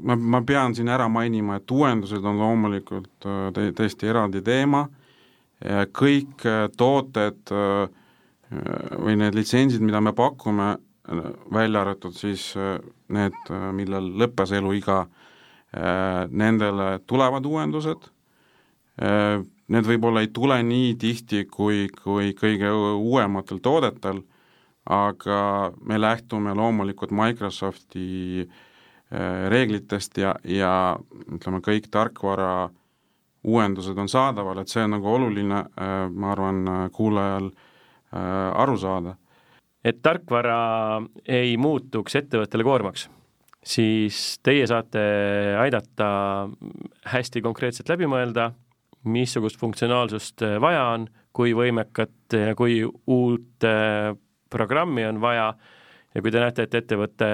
Ma, 0.02 0.16
ma 0.16 0.40
pean 0.46 0.74
siin 0.74 0.90
ära 0.92 1.06
mainima, 1.08 1.58
et 1.58 1.70
uuendused 1.70 2.24
on 2.26 2.38
loomulikult 2.38 3.26
äh, 3.26 3.48
tä-, 3.54 3.72
täiesti 3.78 4.10
eraldi 4.10 4.42
teema, 4.44 4.84
kõik 5.94 6.44
äh, 6.50 6.66
tooted 6.76 7.54
äh, 7.54 7.86
või 9.00 9.16
need 9.18 9.38
litsentsid, 9.38 9.82
mida 9.82 10.02
me 10.04 10.12
pakume, 10.14 10.74
välja 11.52 11.82
arvatud 11.82 12.14
siis 12.16 12.54
need, 13.12 13.34
millel 13.76 14.06
lõppes 14.20 14.54
eluiga, 14.56 15.02
nendele 15.74 17.00
tulevad 17.10 17.46
uuendused, 17.46 18.04
need 19.74 19.88
võib-olla 19.88 20.22
ei 20.22 20.28
tule 20.30 20.60
nii 20.62 20.92
tihti 21.00 21.40
kui, 21.50 21.88
kui 22.02 22.30
kõige 22.38 22.70
uuematel 22.70 23.58
toodetel, 23.64 24.20
aga 24.86 25.72
me 25.82 25.98
lähtume 25.98 26.54
loomulikult 26.54 27.10
Microsofti 27.10 28.06
äh, 28.44 28.54
Äh, 29.14 29.48
reeglitest 29.50 30.16
ja, 30.18 30.32
ja 30.48 30.96
ütleme, 31.36 31.60
kõik 31.62 31.90
tarkvara 31.92 32.70
uuendused 33.44 33.98
on 34.00 34.08
saadaval, 34.08 34.58
et 34.62 34.72
see 34.72 34.80
on 34.82 34.94
nagu 34.96 35.10
oluline, 35.12 35.58
äh, 35.76 36.06
ma 36.10 36.32
arvan, 36.32 36.62
kuulajal 36.92 37.50
äh, 37.52 38.62
aru 38.64 38.78
saada. 38.80 39.16
et 39.84 39.98
tarkvara 40.02 41.02
ei 41.28 41.56
muutuks 41.60 42.16
ettevõttele 42.16 42.64
koormaks, 42.64 43.10
siis 43.64 44.38
teie 44.44 44.66
saate 44.68 45.02
aidata 45.60 46.08
hästi 47.10 47.42
konkreetselt 47.44 47.88
läbi 47.88 48.08
mõelda, 48.10 48.50
missugust 49.04 49.60
funktsionaalsust 49.60 50.44
vaja 50.60 50.88
on, 50.94 51.06
kui 51.34 51.52
võimekat 51.56 52.36
ja 52.38 52.54
kui 52.56 52.82
uut 52.84 53.66
programmi 54.50 55.04
on 55.08 55.20
vaja 55.20 55.48
ja 56.14 56.22
kui 56.22 56.32
te 56.32 56.40
näete, 56.40 56.68
et 56.68 56.76
ettevõte 56.78 57.30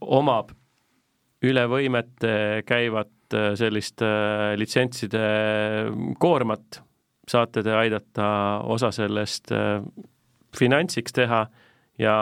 omab 0.00 0.54
üle 1.44 1.64
võimete 1.70 2.62
käivat 2.68 3.36
äh, 3.36 3.52
sellist 3.58 4.02
äh, 4.04 4.54
litsentside 4.60 5.24
koormat, 6.20 6.80
saate 7.28 7.64
te 7.64 7.74
aidata 7.76 8.26
osa 8.70 8.90
sellest 8.94 9.52
äh, 9.54 9.80
finantsiks 10.56 11.16
teha 11.16 11.44
ja 11.98 12.14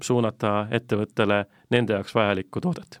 suunata 0.00 0.66
ettevõttele 0.70 1.44
nende 1.70 1.92
jaoks 1.98 2.14
vajalikku 2.14 2.60
toodet. 2.60 3.00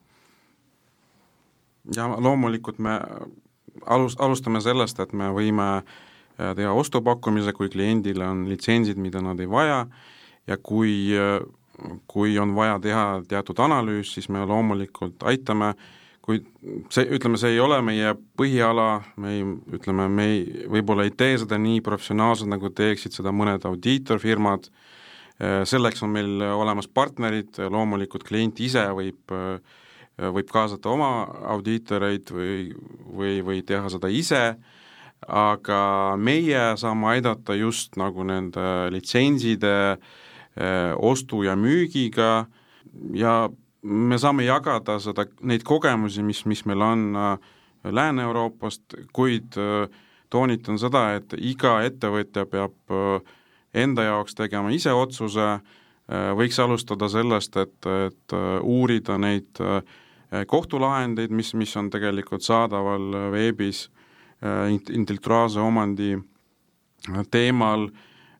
ja 1.96 2.08
loomulikult 2.08 2.78
me 2.78 3.00
alus, 3.86 4.16
alustame 4.18 4.60
sellest, 4.60 5.00
et 5.00 5.12
me 5.12 5.30
võime 5.32 5.82
teha 6.36 6.72
ostupakkumise, 6.72 7.52
kui 7.52 7.68
kliendil 7.68 8.20
on 8.22 8.48
litsentsid, 8.48 8.96
mida 8.96 9.20
nad 9.20 9.40
ei 9.40 9.50
vaja 9.50 9.86
ja 10.46 10.56
kui 10.56 11.12
kui 12.06 12.38
on 12.38 12.54
vaja 12.54 12.78
teha 12.82 13.06
teatud 13.28 13.58
analüüs, 13.62 14.14
siis 14.14 14.28
me 14.28 14.44
loomulikult 14.46 15.22
aitame, 15.28 15.72
kuid 16.22 16.46
see, 16.92 17.06
ütleme, 17.16 17.38
see 17.40 17.54
ei 17.56 17.60
ole 17.62 17.80
meie 17.84 18.14
põhiala, 18.38 19.02
me 19.20 19.34
ei, 19.36 19.44
ütleme, 19.78 20.08
me 20.12 20.26
ei, 20.30 20.42
võib-olla 20.70 21.06
ei 21.08 21.14
tee 21.16 21.36
seda 21.42 21.58
nii 21.58 21.80
professionaalselt, 21.84 22.52
nagu 22.52 22.70
teeksid 22.70 23.16
seda 23.16 23.32
mõned 23.34 23.64
audiitorfirmad, 23.68 24.68
selleks 25.42 26.04
on 26.06 26.12
meil 26.14 26.42
olemas 26.54 26.86
partnerid, 26.86 27.56
loomulikult 27.72 28.22
klient 28.22 28.60
ise 28.62 28.84
võib, 28.94 29.32
võib 30.22 30.52
kaasata 30.54 30.92
oma 30.92 31.08
audiitoreid 31.54 32.30
või, 32.30 32.68
või, 33.10 33.40
või 33.42 33.62
teha 33.66 33.90
seda 33.90 34.10
ise, 34.12 34.42
aga 35.26 35.80
meie 36.14 36.62
saame 36.78 37.16
aidata 37.16 37.56
just 37.58 37.98
nagu 37.98 38.22
nende 38.28 38.68
litsentside 38.94 39.74
äh, 39.96 40.06
Äh, 40.52 40.92
ostu 41.00 41.42
ja 41.46 41.54
müügiga 41.56 42.44
ja 43.16 43.48
me 43.82 44.18
saame 44.20 44.44
jagada 44.44 44.98
seda, 45.00 45.24
neid 45.40 45.62
kogemusi, 45.64 46.20
mis, 46.20 46.42
mis 46.44 46.60
meil 46.68 46.84
on 46.84 47.06
äh, 47.16 47.46
Lääne-Euroopast, 47.88 48.98
kuid 49.16 49.56
äh, 49.56 49.86
toonitan 50.28 50.76
seda, 50.76 51.06
et 51.16 51.32
iga 51.38 51.78
ettevõtja 51.86 52.44
peab 52.52 52.76
enda 53.74 54.04
jaoks 54.04 54.34
tegema 54.34 54.72
ise 54.74 54.92
otsuse, 54.92 55.58
võiks 56.36 56.58
alustada 56.60 57.08
sellest, 57.08 57.56
et, 57.56 57.86
et 57.86 58.34
uurida 58.60 59.16
neid 59.22 59.60
kohtulahendeid, 60.46 61.32
mis, 61.32 61.54
mis 61.54 61.72
on 61.80 61.88
tegelikult 61.90 62.44
saadaval 62.44 63.30
veebis 63.32 63.86
intellektuaalse 64.92 65.62
omandi 65.62 66.16
teemal 67.30 67.88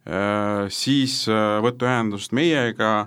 Äh, 0.02 0.66
siis 0.74 1.28
äh, 1.30 1.60
võtta 1.62 1.86
ühendust 1.86 2.32
meiega 2.34 3.06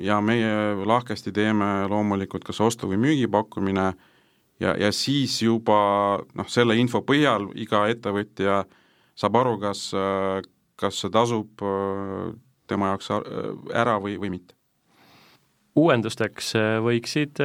ja 0.00 0.20
meie 0.24 0.86
lahkesti 0.88 1.34
teeme 1.36 1.84
loomulikult 1.90 2.46
kas 2.48 2.62
ostu- 2.64 2.88
või 2.88 2.96
müügipakkumine 3.02 3.90
ja, 4.60 4.72
ja 4.72 4.88
siis 4.92 5.34
juba 5.42 6.22
noh, 6.32 6.48
selle 6.48 6.78
info 6.80 7.02
põhjal 7.04 7.50
iga 7.60 7.82
ettevõtja 7.92 8.62
saab 9.20 9.36
aru, 9.36 9.58
kas, 9.60 9.90
äh, 9.92 10.40
kas 10.80 11.02
see 11.02 11.12
tasub 11.12 11.60
tema 12.70 12.92
jaoks 12.92 13.10
ära 13.76 13.98
või, 14.00 14.16
või 14.20 14.30
mitte. 14.36 14.56
uuendusteks 15.76 16.54
võiksid 16.84 17.42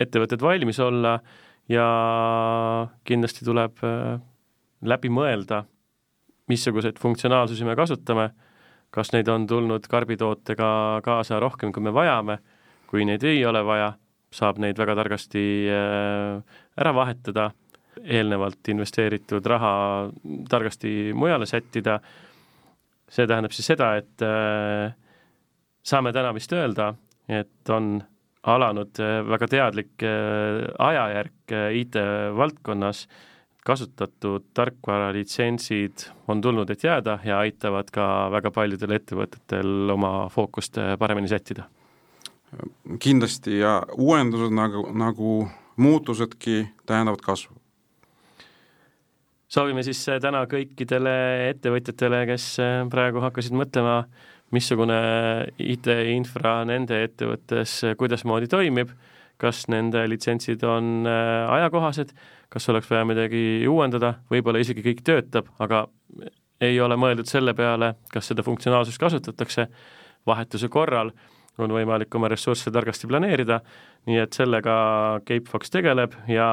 ettevõtted 0.00 0.42
valmis 0.42 0.80
olla 0.84 1.16
ja 1.72 1.86
kindlasti 3.08 3.46
tuleb 3.46 3.80
läbi 4.84 5.08
mõelda 5.08 5.64
missuguseid 6.50 6.98
funktsionaalsusi 6.98 7.66
me 7.66 7.76
kasutame, 7.76 8.30
kas 8.94 9.12
neid 9.14 9.28
on 9.28 9.46
tulnud 9.50 9.86
karbitootega 9.90 10.68
kaasa 11.04 11.40
rohkem, 11.42 11.72
kui 11.74 11.82
me 11.82 11.92
vajame, 11.94 12.38
kui 12.90 13.06
neid 13.08 13.24
ei 13.26 13.42
ole 13.46 13.62
vaja, 13.66 13.92
saab 14.34 14.60
neid 14.62 14.78
väga 14.78 14.96
targasti 14.98 15.42
äh, 15.72 16.58
ära 16.78 16.94
vahetada, 16.94 17.50
eelnevalt 18.04 18.68
investeeritud 18.68 19.46
raha 19.46 19.72
targasti 20.48 21.12
mujale 21.14 21.46
sättida, 21.46 21.98
see 23.08 23.26
tähendab 23.26 23.54
siis 23.54 23.70
seda, 23.72 23.94
et 24.00 24.24
äh, 24.26 24.90
saame 25.86 26.12
täna 26.12 26.34
vist 26.36 26.52
öelda, 26.52 26.92
et 27.28 27.72
on 27.72 27.96
alanud 28.46 29.00
äh, 29.02 29.20
väga 29.26 29.48
teadlik 29.50 30.06
ajajärk 30.78 31.56
IT-valdkonnas 31.82 33.06
kasutatud 33.66 34.44
tarkvaralitsentsid 34.54 36.06
on 36.28 36.40
tulnud, 36.40 36.70
et 36.70 36.84
jääda 36.84 37.18
ja 37.24 37.38
aitavad 37.42 37.90
ka 37.92 38.04
väga 38.30 38.52
paljudel 38.54 38.94
ettevõtetel 38.94 39.90
oma 39.90 40.28
fookust 40.30 40.78
paremini 40.98 41.28
sättida. 41.28 41.66
kindlasti 43.02 43.58
ja 43.58 43.82
uuendused 43.98 44.54
nagu, 44.54 44.86
nagu 44.94 45.48
muutusedki 45.76 46.68
tähendavad 46.86 47.20
kasvu. 47.24 47.56
Soovime 49.48 49.84
siis 49.86 50.00
täna 50.22 50.44
kõikidele 50.50 51.16
ettevõtjatele, 51.50 52.24
kes 52.30 52.48
praegu 52.92 53.22
hakkasid 53.24 53.56
mõtlema, 53.56 54.00
missugune 54.54 54.96
IT-infra 55.58 56.60
nende 56.68 57.02
ettevõttes 57.08 57.80
kuidasmoodi 57.98 58.48
toimib, 58.50 58.92
kas 59.36 59.66
nende 59.68 60.06
litsentsid 60.08 60.62
on 60.64 61.06
ajakohased 61.06 62.14
kas 62.48 62.68
oleks 62.68 62.90
vaja 62.90 63.04
midagi 63.04 63.66
uuendada, 63.68 64.14
võib-olla 64.30 64.60
isegi 64.62 64.84
kõik 64.84 65.02
töötab, 65.06 65.50
aga 65.62 65.86
ei 66.62 66.78
ole 66.80 66.96
mõeldud 66.98 67.28
selle 67.28 67.54
peale, 67.56 67.94
kas 68.12 68.30
seda 68.30 68.44
funktsionaalsust 68.46 69.00
kasutatakse, 69.02 69.66
vahetuse 70.26 70.70
korral 70.72 71.12
on 71.60 71.72
võimalik 71.72 72.12
oma 72.16 72.28
ressursse 72.28 72.70
targasti 72.72 73.08
planeerida, 73.08 73.60
nii 74.08 74.20
et 74.22 74.36
sellega 74.36 74.76
Capefox 75.26 75.72
tegeleb 75.72 76.16
ja 76.30 76.50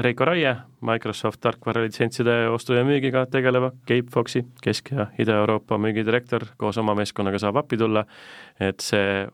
Reiko 0.00 0.24
Raie, 0.24 0.54
Microsoft 0.80 1.40
tarkvaralitsentside 1.44 2.48
ostu 2.48 2.72
ja 2.72 2.84
müügiga 2.84 3.26
tegeleva 3.28 3.70
Capefoxi 3.88 4.40
Kesk- 4.64 4.94
ja 4.96 5.06
Ida-Euroopa 5.20 5.76
müügidirektor 5.78 6.46
koos 6.56 6.78
oma 6.80 6.94
meeskonnaga 6.96 7.38
saab 7.38 7.58
appi 7.60 7.76
tulla, 7.76 8.06
et 8.60 8.80
see 8.80 9.26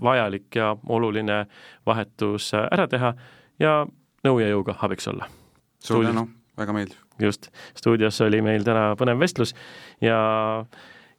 vajalik 0.00 0.56
ja 0.56 0.70
oluline 0.88 1.42
vahetus 1.86 2.54
ära 2.56 2.86
teha 2.88 3.12
ja 3.60 3.74
nõu 4.24 4.40
ja 4.40 4.48
jõuga 4.48 4.78
abiks 4.80 5.08
olla. 5.12 5.28
suur 5.84 6.04
tänu, 6.04 6.24
väga 6.56 6.72
meeldiv. 6.72 6.96
just, 7.20 7.50
stuudios 7.76 8.20
oli 8.20 8.40
meil 8.42 8.64
täna 8.64 8.94
põnev 8.96 9.20
vestlus 9.20 9.54
ja 10.00 10.64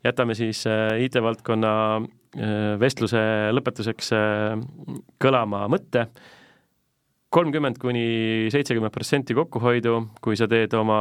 jätame 0.04 0.34
siis 0.36 0.66
äh, 0.68 0.98
IT-valdkonna 1.06 1.72
äh, 2.02 2.80
vestluse 2.80 3.22
lõpetuseks 3.54 4.12
äh, 4.18 4.58
kõlama 5.22 5.68
mõtte, 5.70 6.08
kolmkümmend 7.30 7.78
kuni 7.78 8.50
seitsekümmend 8.52 8.94
protsenti 8.94 9.36
kokkuhoidu, 9.38 9.96
kui 10.22 10.38
sa 10.38 10.48
teed 10.50 10.74
oma 10.78 11.00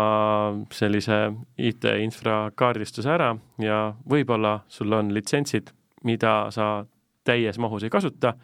sellise 0.77 1.21
IT-infra 1.57 2.51
kaardistuse 2.59 3.11
ära 3.15 3.33
ja 3.65 3.81
võib-olla 4.09 4.59
sul 4.69 4.93
on 4.93 5.13
litsentsid, 5.17 5.73
mida 6.05 6.51
sa 6.55 6.85
täies 7.25 7.59
mahus 7.61 7.87
ei 7.87 7.93
kasuta 7.93 8.35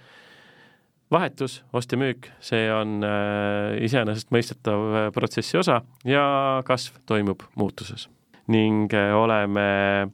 vahetus, 1.12 1.60
ost 1.76 1.92
ja 1.92 2.00
müük, 2.00 2.30
see 2.42 2.64
on 2.72 3.04
äh, 3.04 3.76
iseenesestmõistetav 3.84 4.84
äh, 4.88 5.06
protsessi 5.14 5.60
osa 5.60 5.82
ja 6.08 6.24
kasv 6.66 6.98
toimub 7.06 7.44
muutuses. 7.60 8.08
ning 8.46 8.92
oleme 9.16 10.10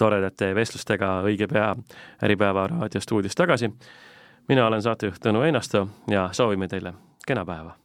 toredate 0.00 0.54
vestlustega 0.56 1.18
õige 1.26 1.44
pea 1.48 1.74
Äripäeva 2.24 2.64
raadiostuudios 2.70 3.36
tagasi. 3.36 3.68
Mina 4.48 4.66
olen 4.66 4.82
saatejuht 4.82 5.22
Tõnu 5.26 5.42
Einasto 5.42 5.88
ja 6.10 6.28
soovime 6.32 6.68
teile 6.68 6.94
kena 7.26 7.44
päeva 7.44 7.81